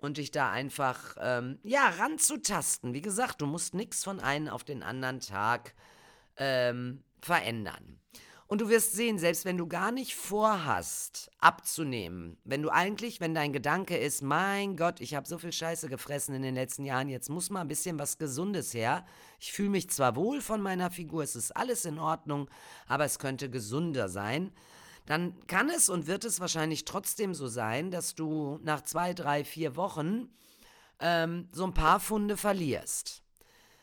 und 0.00 0.16
dich 0.16 0.30
da 0.30 0.50
einfach, 0.50 1.16
ähm, 1.20 1.58
ja, 1.62 1.88
ranzutasten. 1.88 2.94
Wie 2.94 3.02
gesagt, 3.02 3.40
du 3.40 3.46
musst 3.46 3.74
nichts 3.74 4.04
von 4.04 4.20
einem 4.20 4.48
auf 4.48 4.64
den 4.64 4.82
anderen 4.82 5.20
Tag 5.20 5.74
ähm, 6.36 7.02
verändern. 7.20 8.00
Und 8.50 8.60
du 8.62 8.68
wirst 8.68 8.94
sehen, 8.94 9.16
selbst 9.16 9.44
wenn 9.44 9.56
du 9.56 9.68
gar 9.68 9.92
nicht 9.92 10.16
vorhast, 10.16 11.30
abzunehmen, 11.38 12.36
wenn 12.42 12.62
du 12.62 12.70
eigentlich, 12.70 13.20
wenn 13.20 13.32
dein 13.32 13.52
Gedanke 13.52 13.96
ist, 13.96 14.22
mein 14.22 14.76
Gott, 14.76 15.00
ich 15.00 15.14
habe 15.14 15.28
so 15.28 15.38
viel 15.38 15.52
Scheiße 15.52 15.88
gefressen 15.88 16.34
in 16.34 16.42
den 16.42 16.56
letzten 16.56 16.84
Jahren, 16.84 17.08
jetzt 17.08 17.28
muss 17.28 17.50
mal 17.50 17.60
ein 17.60 17.68
bisschen 17.68 18.00
was 18.00 18.18
Gesundes 18.18 18.74
her. 18.74 19.06
Ich 19.38 19.52
fühle 19.52 19.70
mich 19.70 19.88
zwar 19.90 20.16
wohl 20.16 20.40
von 20.40 20.60
meiner 20.60 20.90
Figur, 20.90 21.22
es 21.22 21.36
ist 21.36 21.56
alles 21.56 21.84
in 21.84 22.00
Ordnung, 22.00 22.50
aber 22.88 23.04
es 23.04 23.20
könnte 23.20 23.50
gesunder 23.50 24.08
sein. 24.08 24.50
Dann 25.10 25.34
kann 25.48 25.70
es 25.70 25.88
und 25.88 26.06
wird 26.06 26.24
es 26.24 26.38
wahrscheinlich 26.38 26.84
trotzdem 26.84 27.34
so 27.34 27.48
sein, 27.48 27.90
dass 27.90 28.14
du 28.14 28.60
nach 28.62 28.82
zwei, 28.82 29.12
drei, 29.12 29.42
vier 29.42 29.74
Wochen 29.74 30.28
ähm, 31.00 31.48
so 31.50 31.64
ein 31.64 31.74
paar 31.74 31.98
Funde 31.98 32.36
verlierst. 32.36 33.24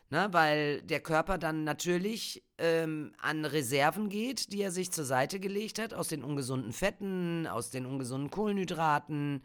Ne, 0.09 0.29
weil 0.31 0.81
der 0.83 1.01
Körper 1.01 1.37
dann 1.37 1.65
natürlich 1.65 2.45
ähm, 2.57 3.13
an 3.17 3.43
Reserven 3.43 4.07
geht, 4.07 4.53
die 4.53 4.61
er 4.61 4.71
sich 4.71 4.93
zur 4.93 5.03
Seite 5.03 5.41
gelegt 5.41 5.79
hat, 5.79 5.93
aus 5.93 6.07
den 6.07 6.23
ungesunden 6.23 6.71
Fetten, 6.71 7.45
aus 7.45 7.71
den 7.71 7.85
ungesunden 7.85 8.31
Kohlenhydraten. 8.31 9.43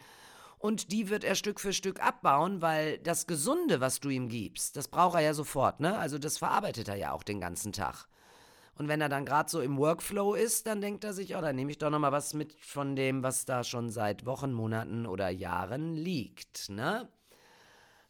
Und 0.58 0.92
die 0.92 1.10
wird 1.10 1.24
er 1.24 1.34
Stück 1.34 1.58
für 1.58 1.72
Stück 1.72 2.00
abbauen, 2.00 2.62
weil 2.62 2.98
das 2.98 3.26
Gesunde, 3.26 3.80
was 3.80 3.98
du 3.98 4.08
ihm 4.08 4.28
gibst, 4.28 4.76
das 4.76 4.86
braucht 4.86 5.16
er 5.16 5.22
ja 5.22 5.34
sofort, 5.34 5.80
ne? 5.80 5.98
Also 5.98 6.18
das 6.18 6.38
verarbeitet 6.38 6.86
er 6.86 6.94
ja 6.94 7.10
auch 7.10 7.24
den 7.24 7.40
ganzen 7.40 7.72
Tag. 7.72 8.06
Und 8.78 8.88
wenn 8.88 9.00
er 9.00 9.08
dann 9.08 9.26
gerade 9.26 9.50
so 9.50 9.60
im 9.60 9.76
Workflow 9.76 10.34
ist, 10.34 10.66
dann 10.66 10.80
denkt 10.80 11.04
er 11.04 11.12
sich, 11.12 11.36
oh, 11.36 11.40
dann 11.40 11.56
nehme 11.56 11.70
ich 11.70 11.78
doch 11.78 11.90
noch 11.90 11.98
mal 11.98 12.12
was 12.12 12.34
mit 12.34 12.54
von 12.60 12.96
dem, 12.96 13.22
was 13.22 13.44
da 13.44 13.64
schon 13.64 13.90
seit 13.90 14.24
Wochen, 14.24 14.52
Monaten 14.52 15.06
oder 15.06 15.28
Jahren 15.28 15.94
liegt, 15.94 16.70
ne? 16.70 17.08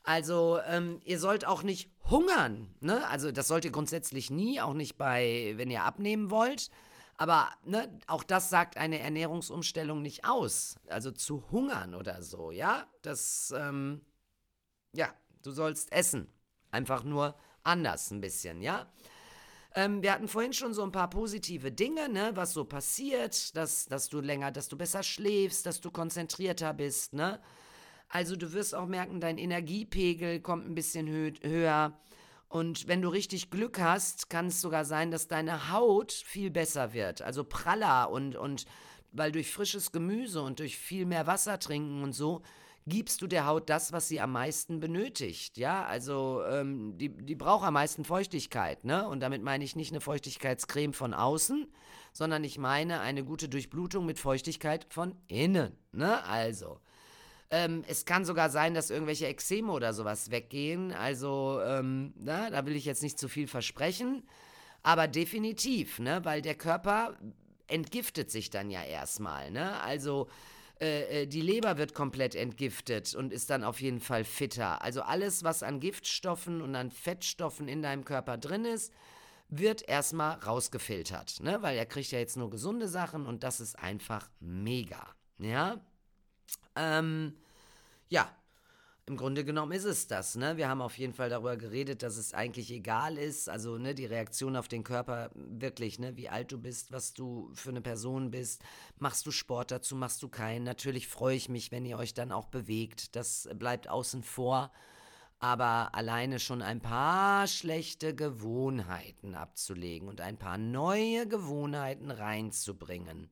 Also 0.04 0.58
ähm, 0.66 1.00
ihr 1.04 1.18
sollt 1.18 1.46
auch 1.46 1.62
nicht 1.62 1.90
hungern. 2.10 2.74
Ne? 2.80 3.06
Also 3.08 3.30
das 3.30 3.48
sollt 3.48 3.64
ihr 3.64 3.70
grundsätzlich 3.70 4.30
nie, 4.30 4.60
auch 4.60 4.74
nicht 4.74 4.98
bei, 4.98 5.54
wenn 5.56 5.70
ihr 5.70 5.84
abnehmen 5.84 6.30
wollt. 6.30 6.70
Aber 7.16 7.50
ne, 7.64 7.88
auch 8.08 8.24
das 8.24 8.50
sagt 8.50 8.76
eine 8.76 8.98
Ernährungsumstellung 8.98 10.02
nicht 10.02 10.24
aus. 10.24 10.76
Also 10.88 11.12
zu 11.12 11.44
hungern 11.52 11.94
oder 11.94 12.22
so, 12.22 12.50
ja. 12.50 12.86
Das, 13.02 13.54
ähm, 13.56 14.00
ja, 14.92 15.08
du 15.42 15.52
sollst 15.52 15.92
essen. 15.92 16.26
Einfach 16.72 17.04
nur 17.04 17.36
anders 17.62 18.10
ein 18.10 18.20
bisschen, 18.20 18.60
ja. 18.60 18.90
Ähm, 19.74 20.02
wir 20.02 20.12
hatten 20.12 20.28
vorhin 20.28 20.52
schon 20.52 20.74
so 20.74 20.82
ein 20.82 20.92
paar 20.92 21.08
positive 21.08 21.72
Dinge, 21.72 22.08
ne, 22.08 22.32
was 22.34 22.52
so 22.52 22.64
passiert, 22.64 23.56
dass, 23.56 23.86
dass 23.86 24.08
du 24.08 24.20
länger, 24.20 24.50
dass 24.50 24.68
du 24.68 24.76
besser 24.76 25.02
schläfst, 25.02 25.64
dass 25.66 25.80
du 25.80 25.90
konzentrierter 25.90 26.74
bist, 26.74 27.14
ne. 27.14 27.40
Also 28.08 28.36
du 28.36 28.52
wirst 28.52 28.74
auch 28.74 28.86
merken, 28.86 29.20
dein 29.20 29.38
Energiepegel 29.38 30.40
kommt 30.40 30.68
ein 30.68 30.74
bisschen 30.74 31.08
hö 31.08 31.32
höher. 31.42 31.98
Und 32.48 32.86
wenn 32.86 33.00
du 33.00 33.08
richtig 33.08 33.50
Glück 33.50 33.80
hast, 33.80 34.28
kann 34.28 34.48
es 34.48 34.60
sogar 34.60 34.84
sein, 34.84 35.10
dass 35.10 35.28
deine 35.28 35.72
Haut 35.72 36.12
viel 36.12 36.50
besser 36.50 36.92
wird. 36.92 37.22
Also 37.22 37.44
praller 37.44 38.10
und, 38.10 38.36
und 38.36 38.66
weil 39.12 39.32
durch 39.32 39.50
frisches 39.50 39.92
Gemüse 39.92 40.42
und 40.42 40.58
durch 40.58 40.76
viel 40.76 41.06
mehr 41.06 41.26
Wasser 41.26 41.58
trinken 41.58 42.02
und 42.02 42.12
so, 42.12 42.42
gibst 42.86 43.22
du 43.22 43.26
der 43.26 43.46
Haut 43.46 43.70
das, 43.70 43.92
was 43.92 44.08
sie 44.08 44.20
am 44.20 44.32
meisten 44.32 44.80
benötigt. 44.80 45.56
Ja, 45.56 45.84
also 45.84 46.42
ähm, 46.48 46.98
die, 46.98 47.08
die 47.08 47.34
braucht 47.34 47.66
am 47.66 47.74
meisten 47.74 48.04
Feuchtigkeit. 48.04 48.84
Ne? 48.84 49.06
Und 49.08 49.20
damit 49.20 49.42
meine 49.42 49.64
ich 49.64 49.76
nicht 49.76 49.92
eine 49.92 50.00
Feuchtigkeitscreme 50.00 50.92
von 50.92 51.14
außen, 51.14 51.66
sondern 52.12 52.44
ich 52.44 52.58
meine 52.58 53.00
eine 53.00 53.24
gute 53.24 53.48
Durchblutung 53.48 54.06
mit 54.06 54.18
Feuchtigkeit 54.18 54.86
von 54.90 55.14
innen. 55.28 55.76
Ne? 55.92 56.24
Also. 56.24 56.80
Ähm, 57.52 57.84
es 57.86 58.06
kann 58.06 58.24
sogar 58.24 58.48
sein, 58.48 58.72
dass 58.72 58.88
irgendwelche 58.88 59.26
Ekzeme 59.26 59.72
oder 59.72 59.92
sowas 59.92 60.30
weggehen. 60.30 60.90
Also, 60.90 61.60
ähm, 61.62 62.14
na, 62.16 62.48
da 62.48 62.64
will 62.64 62.74
ich 62.74 62.86
jetzt 62.86 63.02
nicht 63.02 63.18
zu 63.18 63.28
viel 63.28 63.46
versprechen. 63.46 64.22
Aber 64.82 65.06
definitiv, 65.06 65.98
ne? 65.98 66.24
Weil 66.24 66.40
der 66.40 66.54
Körper 66.54 67.14
entgiftet 67.66 68.30
sich 68.30 68.48
dann 68.48 68.70
ja 68.70 68.82
erstmal, 68.82 69.50
ne? 69.50 69.78
Also, 69.82 70.28
äh, 70.82 71.22
äh, 71.22 71.26
die 71.28 71.40
Leber 71.40 71.78
wird 71.78 71.94
komplett 71.94 72.34
entgiftet 72.34 73.14
und 73.14 73.32
ist 73.32 73.50
dann 73.50 73.62
auf 73.62 73.80
jeden 73.80 74.00
Fall 74.00 74.24
fitter. 74.24 74.82
Also 74.82 75.02
alles, 75.02 75.44
was 75.44 75.62
an 75.62 75.78
Giftstoffen 75.78 76.60
und 76.60 76.74
an 76.74 76.90
Fettstoffen 76.90 77.68
in 77.68 77.82
deinem 77.82 78.04
Körper 78.04 78.36
drin 78.36 78.64
ist, 78.64 78.92
wird 79.48 79.88
erstmal 79.88 80.40
rausgefiltert, 80.40 81.38
ne? 81.40 81.62
Weil 81.62 81.76
er 81.76 81.86
kriegt 81.86 82.10
ja 82.10 82.18
jetzt 82.18 82.36
nur 82.36 82.50
gesunde 82.50 82.88
Sachen 82.88 83.26
und 83.26 83.44
das 83.44 83.60
ist 83.60 83.78
einfach 83.78 84.28
mega, 84.40 85.06
ja? 85.38 85.80
Ähm, 86.74 87.36
ja, 88.08 88.34
im 89.06 89.16
Grunde 89.16 89.44
genommen 89.44 89.72
ist 89.72 89.84
es 89.84 90.06
das, 90.06 90.36
ne? 90.36 90.56
Wir 90.56 90.68
haben 90.68 90.80
auf 90.80 90.96
jeden 90.96 91.12
Fall 91.12 91.28
darüber 91.28 91.56
geredet, 91.56 92.02
dass 92.02 92.16
es 92.16 92.34
eigentlich 92.34 92.70
egal 92.70 93.18
ist, 93.18 93.48
also 93.48 93.76
ne, 93.78 93.94
die 93.94 94.06
Reaktion 94.06 94.54
auf 94.56 94.68
den 94.68 94.84
Körper 94.84 95.30
wirklich, 95.34 95.98
ne, 95.98 96.16
wie 96.16 96.28
alt 96.28 96.52
du 96.52 96.58
bist, 96.58 96.92
was 96.92 97.12
du 97.12 97.50
für 97.54 97.70
eine 97.70 97.80
Person 97.80 98.30
bist, 98.30 98.62
machst 98.98 99.26
du 99.26 99.32
Sport 99.32 99.72
dazu, 99.72 99.96
machst 99.96 100.22
du 100.22 100.28
keinen. 100.28 100.64
Natürlich 100.64 101.08
freue 101.08 101.36
ich 101.36 101.48
mich, 101.48 101.72
wenn 101.72 101.84
ihr 101.84 101.98
euch 101.98 102.14
dann 102.14 102.30
auch 102.32 102.46
bewegt. 102.46 103.16
Das 103.16 103.48
bleibt 103.58 103.88
außen 103.88 104.22
vor. 104.22 104.70
aber 105.42 105.92
alleine 105.94 106.38
schon 106.38 106.62
ein 106.62 106.80
paar 106.80 107.48
schlechte 107.48 108.14
Gewohnheiten 108.14 109.34
abzulegen 109.34 110.08
und 110.08 110.20
ein 110.20 110.38
paar 110.38 110.56
neue 110.56 111.26
Gewohnheiten 111.26 112.12
reinzubringen, 112.12 113.28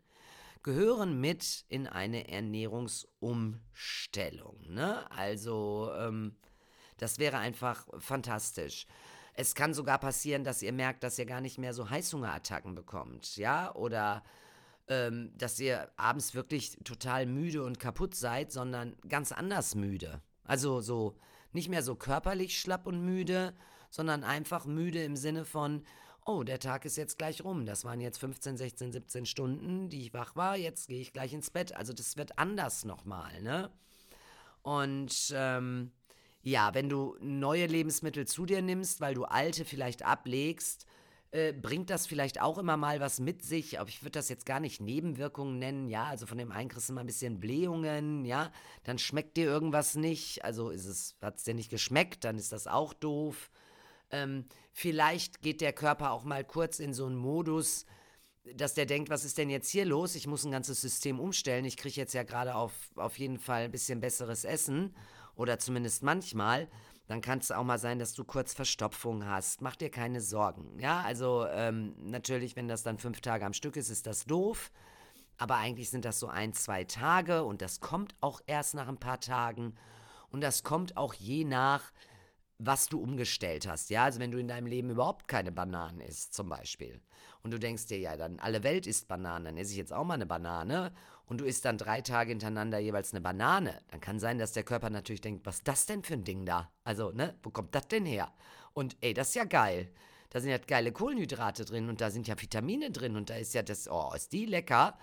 gehören 0.62 1.20
mit 1.20 1.64
in 1.68 1.86
eine 1.86 2.28
Ernährungsumstellung. 2.28 4.66
Ne? 4.68 5.10
Also 5.10 5.90
ähm, 5.96 6.36
das 6.98 7.18
wäre 7.18 7.38
einfach 7.38 7.86
fantastisch. 7.98 8.86
Es 9.34 9.54
kann 9.54 9.72
sogar 9.72 9.98
passieren, 9.98 10.44
dass 10.44 10.62
ihr 10.62 10.72
merkt, 10.72 11.02
dass 11.02 11.18
ihr 11.18 11.26
gar 11.26 11.40
nicht 11.40 11.58
mehr 11.58 11.72
so 11.72 11.88
Heißhungerattacken 11.88 12.74
bekommt, 12.74 13.36
ja, 13.36 13.74
oder 13.74 14.22
ähm, 14.88 15.32
dass 15.38 15.58
ihr 15.60 15.90
abends 15.96 16.34
wirklich 16.34 16.76
total 16.84 17.24
müde 17.24 17.62
und 17.62 17.78
kaputt 17.78 18.14
seid, 18.14 18.52
sondern 18.52 18.96
ganz 19.08 19.32
anders 19.32 19.74
müde. 19.74 20.20
Also 20.44 20.80
so 20.80 21.16
nicht 21.52 21.68
mehr 21.68 21.82
so 21.82 21.94
körperlich 21.94 22.60
schlapp 22.60 22.86
und 22.86 23.02
müde, 23.02 23.54
sondern 23.88 24.24
einfach 24.24 24.66
müde 24.66 25.02
im 25.02 25.16
Sinne 25.16 25.44
von, 25.44 25.84
oh, 26.30 26.44
der 26.44 26.58
Tag 26.58 26.84
ist 26.84 26.96
jetzt 26.96 27.18
gleich 27.18 27.44
rum. 27.44 27.66
Das 27.66 27.84
waren 27.84 28.00
jetzt 28.00 28.18
15, 28.18 28.56
16, 28.56 28.92
17 28.92 29.26
Stunden, 29.26 29.88
die 29.88 30.02
ich 30.02 30.14
wach 30.14 30.36
war. 30.36 30.56
Jetzt 30.56 30.88
gehe 30.88 31.00
ich 31.00 31.12
gleich 31.12 31.32
ins 31.32 31.50
Bett. 31.50 31.74
Also 31.74 31.92
das 31.92 32.16
wird 32.16 32.38
anders 32.38 32.84
nochmal, 32.84 33.42
ne? 33.42 33.70
Und 34.62 35.32
ähm, 35.34 35.90
ja, 36.42 36.74
wenn 36.74 36.88
du 36.88 37.16
neue 37.20 37.66
Lebensmittel 37.66 38.26
zu 38.26 38.46
dir 38.46 38.62
nimmst, 38.62 39.00
weil 39.00 39.14
du 39.14 39.24
alte 39.24 39.64
vielleicht 39.64 40.04
ablegst, 40.04 40.86
äh, 41.32 41.52
bringt 41.52 41.90
das 41.90 42.06
vielleicht 42.06 42.40
auch 42.40 42.58
immer 42.58 42.76
mal 42.76 43.00
was 43.00 43.20
mit 43.20 43.42
sich, 43.42 43.80
aber 43.80 43.88
ich 43.88 44.02
würde 44.02 44.18
das 44.18 44.28
jetzt 44.28 44.46
gar 44.46 44.60
nicht 44.60 44.80
Nebenwirkungen 44.80 45.58
nennen, 45.58 45.88
ja, 45.88 46.04
also 46.04 46.26
von 46.26 46.38
dem 46.38 46.52
einen 46.52 46.68
kriegst 46.68 46.90
du 46.90 46.96
ein 46.96 47.06
bisschen 47.06 47.40
Blähungen, 47.40 48.24
ja, 48.24 48.50
dann 48.84 48.98
schmeckt 48.98 49.36
dir 49.36 49.46
irgendwas 49.46 49.94
nicht, 49.94 50.44
also 50.44 50.72
hat 51.22 51.36
es 51.36 51.44
dir 51.44 51.54
nicht 51.54 51.70
geschmeckt, 51.70 52.24
dann 52.24 52.36
ist 52.36 52.52
das 52.52 52.66
auch 52.66 52.92
doof. 52.92 53.50
Ähm, 54.10 54.46
vielleicht 54.72 55.42
geht 55.42 55.60
der 55.60 55.72
Körper 55.72 56.12
auch 56.12 56.24
mal 56.24 56.44
kurz 56.44 56.78
in 56.78 56.94
so 56.94 57.06
einen 57.06 57.16
Modus, 57.16 57.86
dass 58.54 58.74
der 58.74 58.86
denkt, 58.86 59.10
was 59.10 59.24
ist 59.24 59.38
denn 59.38 59.50
jetzt 59.50 59.70
hier 59.70 59.84
los? 59.84 60.14
Ich 60.14 60.26
muss 60.26 60.44
ein 60.44 60.50
ganzes 60.50 60.80
System 60.80 61.20
umstellen. 61.20 61.64
Ich 61.64 61.76
kriege 61.76 61.96
jetzt 61.96 62.14
ja 62.14 62.22
gerade 62.22 62.54
auf, 62.54 62.72
auf 62.96 63.18
jeden 63.18 63.38
Fall 63.38 63.64
ein 63.64 63.70
bisschen 63.70 64.00
besseres 64.00 64.44
Essen 64.44 64.94
oder 65.36 65.58
zumindest 65.58 66.02
manchmal 66.02 66.68
dann 67.10 67.22
kann 67.22 67.40
es 67.40 67.50
auch 67.50 67.64
mal 67.64 67.80
sein, 67.80 67.98
dass 67.98 68.14
du 68.14 68.22
kurz 68.22 68.54
Verstopfung 68.54 69.26
hast. 69.26 69.62
Mach 69.62 69.74
dir 69.74 69.90
keine 69.90 70.20
Sorgen. 70.20 70.78
Ja, 70.78 71.00
also 71.00 71.44
ähm, 71.50 71.92
natürlich, 71.98 72.54
wenn 72.54 72.68
das 72.68 72.84
dann 72.84 72.98
fünf 72.98 73.20
Tage 73.20 73.44
am 73.44 73.52
Stück 73.52 73.74
ist, 73.74 73.90
ist 73.90 74.06
das 74.06 74.26
doof. 74.26 74.70
Aber 75.36 75.56
eigentlich 75.56 75.90
sind 75.90 76.04
das 76.04 76.20
so 76.20 76.28
ein, 76.28 76.52
zwei 76.52 76.84
Tage 76.84 77.42
und 77.42 77.62
das 77.62 77.80
kommt 77.80 78.14
auch 78.20 78.40
erst 78.46 78.74
nach 78.74 78.86
ein 78.86 79.00
paar 79.00 79.18
Tagen. 79.18 79.74
Und 80.30 80.40
das 80.40 80.62
kommt 80.62 80.96
auch 80.96 81.12
je 81.12 81.44
nach, 81.44 81.82
was 82.62 82.86
du 82.86 83.00
umgestellt 83.00 83.66
hast. 83.66 83.90
Ja, 83.90 84.04
also 84.04 84.20
wenn 84.20 84.30
du 84.30 84.38
in 84.38 84.48
deinem 84.48 84.66
Leben 84.66 84.90
überhaupt 84.90 85.28
keine 85.28 85.50
Bananen 85.50 86.00
isst, 86.00 86.34
zum 86.34 86.48
Beispiel. 86.48 87.00
Und 87.42 87.52
du 87.52 87.58
denkst 87.58 87.86
dir, 87.86 87.98
ja, 87.98 88.16
dann 88.16 88.38
alle 88.38 88.62
Welt 88.62 88.86
isst 88.86 89.08
Bananen, 89.08 89.46
dann 89.46 89.56
esse 89.56 89.72
ich 89.72 89.78
jetzt 89.78 89.92
auch 89.92 90.04
mal 90.04 90.14
eine 90.14 90.26
Banane 90.26 90.92
und 91.24 91.40
du 91.40 91.46
isst 91.46 91.64
dann 91.64 91.78
drei 91.78 92.02
Tage 92.02 92.30
hintereinander 92.30 92.78
jeweils 92.78 93.12
eine 93.12 93.22
Banane, 93.22 93.80
dann 93.88 94.00
kann 94.00 94.20
sein, 94.20 94.38
dass 94.38 94.52
der 94.52 94.64
Körper 94.64 94.90
natürlich 94.90 95.22
denkt, 95.22 95.46
was 95.46 95.56
ist 95.56 95.68
das 95.68 95.86
denn 95.86 96.02
für 96.02 96.14
ein 96.14 96.24
Ding 96.24 96.44
da? 96.44 96.70
Also, 96.84 97.12
ne, 97.12 97.34
wo 97.42 97.50
kommt 97.50 97.74
das 97.74 97.88
denn 97.88 98.04
her? 98.04 98.30
Und 98.74 98.96
ey, 99.00 99.14
das 99.14 99.28
ist 99.28 99.36
ja 99.36 99.44
geil. 99.44 99.90
Da 100.28 100.40
sind 100.40 100.50
ja 100.50 100.58
geile 100.58 100.92
Kohlenhydrate 100.92 101.64
drin 101.64 101.88
und 101.88 102.00
da 102.00 102.10
sind 102.10 102.28
ja 102.28 102.40
Vitamine 102.40 102.90
drin 102.90 103.16
und 103.16 103.30
da 103.30 103.34
ist 103.34 103.54
ja 103.54 103.62
das, 103.62 103.88
oh, 103.90 104.12
ist 104.14 104.32
die 104.32 104.44
lecker. 104.44 104.98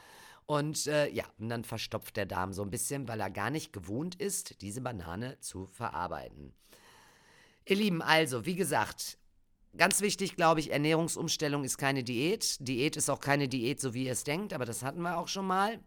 Und 0.46 0.88
äh, 0.88 1.10
ja, 1.10 1.26
und 1.40 1.50
dann 1.50 1.66
verstopft 1.66 2.16
der 2.16 2.26
Darm 2.26 2.54
so 2.54 2.62
ein 2.62 2.70
bisschen, 2.70 3.08
weil 3.10 3.20
er 3.20 3.30
gar 3.30 3.50
nicht 3.50 3.74
gewohnt 3.74 4.16
ist, 4.16 4.62
diese 4.62 4.80
Banane 4.80 5.38
zu 5.42 5.66
verarbeiten. 5.66 6.54
Ihr 7.70 7.76
Lieben, 7.76 8.02
also, 8.02 8.46
wie 8.46 8.56
gesagt, 8.56 9.18
ganz 9.76 10.00
wichtig, 10.00 10.38
glaube 10.38 10.62
ich, 10.62 10.72
Ernährungsumstellung 10.72 11.66
ist 11.66 11.78
keine 11.78 12.02
Diät. 12.02 12.56
Diät 12.66 12.96
ist 12.96 13.10
auch 13.10 13.20
keine 13.20 13.50
Diät, 13.50 13.82
so 13.82 13.94
wie 13.94 14.06
ihr 14.06 14.14
es 14.14 14.24
denkt, 14.24 14.54
aber 14.54 14.64
das 14.64 14.84
hatten 14.84 15.02
wir 15.02 15.18
auch 15.18 15.28
schon 15.28 15.46
mal. 15.46 15.78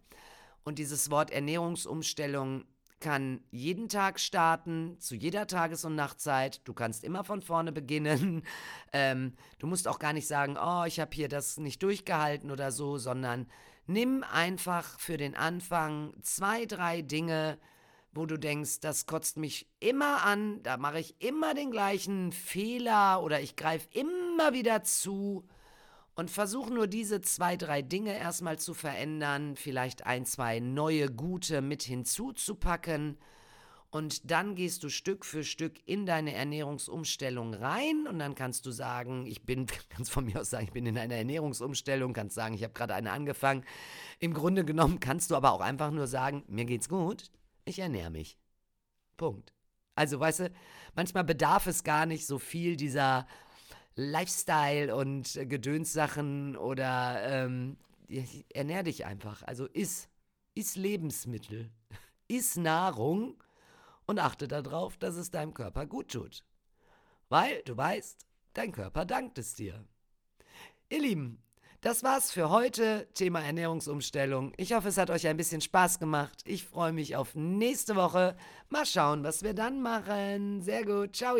Und 0.62 0.78
dieses 0.78 1.10
Wort 1.10 1.30
Ernährungsumstellung 1.30 2.66
kann 3.00 3.40
jeden 3.50 3.88
Tag 3.88 4.20
starten, 4.20 5.00
zu 5.00 5.14
jeder 5.14 5.46
Tages- 5.46 5.86
und 5.86 5.94
Nachtzeit. 5.94 6.60
Du 6.68 6.74
kannst 6.74 7.02
immer 7.02 7.24
von 7.24 7.40
vorne 7.40 7.72
beginnen. 7.72 8.42
Ähm, 8.92 9.34
du 9.60 9.68
musst 9.68 9.86
auch 9.86 10.00
gar 10.00 10.12
nicht 10.12 10.26
sagen, 10.26 10.58
oh, 10.60 10.82
ich 10.84 10.98
habe 10.98 11.14
hier 11.14 11.28
das 11.28 11.58
nicht 11.58 11.80
durchgehalten 11.80 12.50
oder 12.50 12.72
so, 12.72 12.98
sondern 12.98 13.46
nimm 13.86 14.24
einfach 14.24 14.98
für 14.98 15.16
den 15.16 15.36
Anfang 15.36 16.12
zwei, 16.22 16.66
drei 16.66 17.00
Dinge, 17.00 17.56
wo 18.12 18.26
du 18.26 18.38
denkst, 18.38 18.80
das 18.80 19.06
kotzt 19.06 19.36
mich 19.36 19.68
immer 19.78 20.24
an, 20.24 20.62
da 20.62 20.76
mache 20.76 21.00
ich 21.00 21.14
immer 21.22 21.54
den 21.54 21.70
gleichen 21.70 22.32
Fehler 22.32 23.22
oder 23.22 23.40
ich 23.40 23.56
greife 23.56 23.88
immer 23.92 24.52
wieder 24.52 24.82
zu 24.82 25.46
und 26.14 26.30
versuch 26.30 26.68
nur 26.68 26.86
diese 26.86 27.20
zwei, 27.20 27.56
drei 27.56 27.82
Dinge 27.82 28.16
erstmal 28.18 28.58
zu 28.58 28.74
verändern, 28.74 29.56
vielleicht 29.56 30.06
ein, 30.06 30.26
zwei 30.26 30.60
neue, 30.60 31.08
gute 31.08 31.62
mit 31.62 31.82
hinzuzupacken. 31.82 33.16
Und 33.92 34.30
dann 34.30 34.54
gehst 34.54 34.84
du 34.84 34.88
Stück 34.88 35.24
für 35.24 35.42
Stück 35.42 35.80
in 35.84 36.06
deine 36.06 36.32
Ernährungsumstellung 36.32 37.54
rein 37.54 38.06
und 38.06 38.20
dann 38.20 38.36
kannst 38.36 38.64
du 38.66 38.70
sagen, 38.70 39.26
ich 39.26 39.42
bin, 39.42 39.66
kannst 39.88 40.12
von 40.12 40.24
mir 40.26 40.40
aus 40.40 40.50
sagen, 40.50 40.66
ich 40.66 40.72
bin 40.72 40.86
in 40.86 40.98
einer 40.98 41.16
Ernährungsumstellung, 41.16 42.12
kannst 42.12 42.36
sagen, 42.36 42.54
ich 42.54 42.62
habe 42.62 42.72
gerade 42.72 42.94
eine 42.94 43.10
angefangen. 43.10 43.64
Im 44.18 44.34
Grunde 44.34 44.64
genommen 44.64 45.00
kannst 45.00 45.30
du 45.30 45.36
aber 45.36 45.52
auch 45.52 45.60
einfach 45.60 45.90
nur 45.90 46.06
sagen, 46.06 46.44
mir 46.46 46.66
geht's 46.66 46.88
gut, 46.88 47.30
ich 47.70 47.78
ernähre 47.78 48.10
mich. 48.10 48.38
Punkt. 49.16 49.52
Also, 49.94 50.20
weißt 50.20 50.40
du, 50.40 50.52
manchmal 50.94 51.24
bedarf 51.24 51.66
es 51.66 51.84
gar 51.84 52.06
nicht 52.06 52.26
so 52.26 52.38
viel 52.38 52.76
dieser 52.76 53.26
Lifestyle 53.96 54.94
und 54.94 55.34
Gedönssachen 55.34 56.56
oder 56.56 57.22
ähm, 57.22 57.76
ernähr 58.54 58.82
dich 58.82 59.04
einfach. 59.04 59.42
Also 59.42 59.66
iss, 59.66 60.08
iss 60.54 60.76
Lebensmittel, 60.76 61.70
iss 62.28 62.56
Nahrung 62.56 63.42
und 64.06 64.18
achte 64.18 64.48
darauf, 64.48 64.96
dass 64.96 65.16
es 65.16 65.30
deinem 65.30 65.54
Körper 65.54 65.86
gut 65.86 66.12
tut. 66.12 66.44
Weil 67.28 67.62
du 67.64 67.76
weißt, 67.76 68.26
dein 68.54 68.72
Körper 68.72 69.04
dankt 69.04 69.38
es 69.38 69.54
dir. 69.54 69.84
Ihr 70.88 71.00
Lieben, 71.00 71.42
das 71.80 72.02
war's 72.02 72.30
für 72.30 72.50
heute. 72.50 73.08
Thema 73.14 73.40
Ernährungsumstellung. 73.40 74.52
Ich 74.56 74.72
hoffe, 74.72 74.88
es 74.88 74.98
hat 74.98 75.10
euch 75.10 75.26
ein 75.26 75.36
bisschen 75.36 75.60
Spaß 75.60 75.98
gemacht. 75.98 76.42
Ich 76.44 76.64
freue 76.64 76.92
mich 76.92 77.16
auf 77.16 77.34
nächste 77.34 77.96
Woche. 77.96 78.36
Mal 78.68 78.86
schauen, 78.86 79.24
was 79.24 79.42
wir 79.42 79.54
dann 79.54 79.80
machen. 79.80 80.60
Sehr 80.60 80.84
gut. 80.84 81.16
Ciao. 81.16 81.36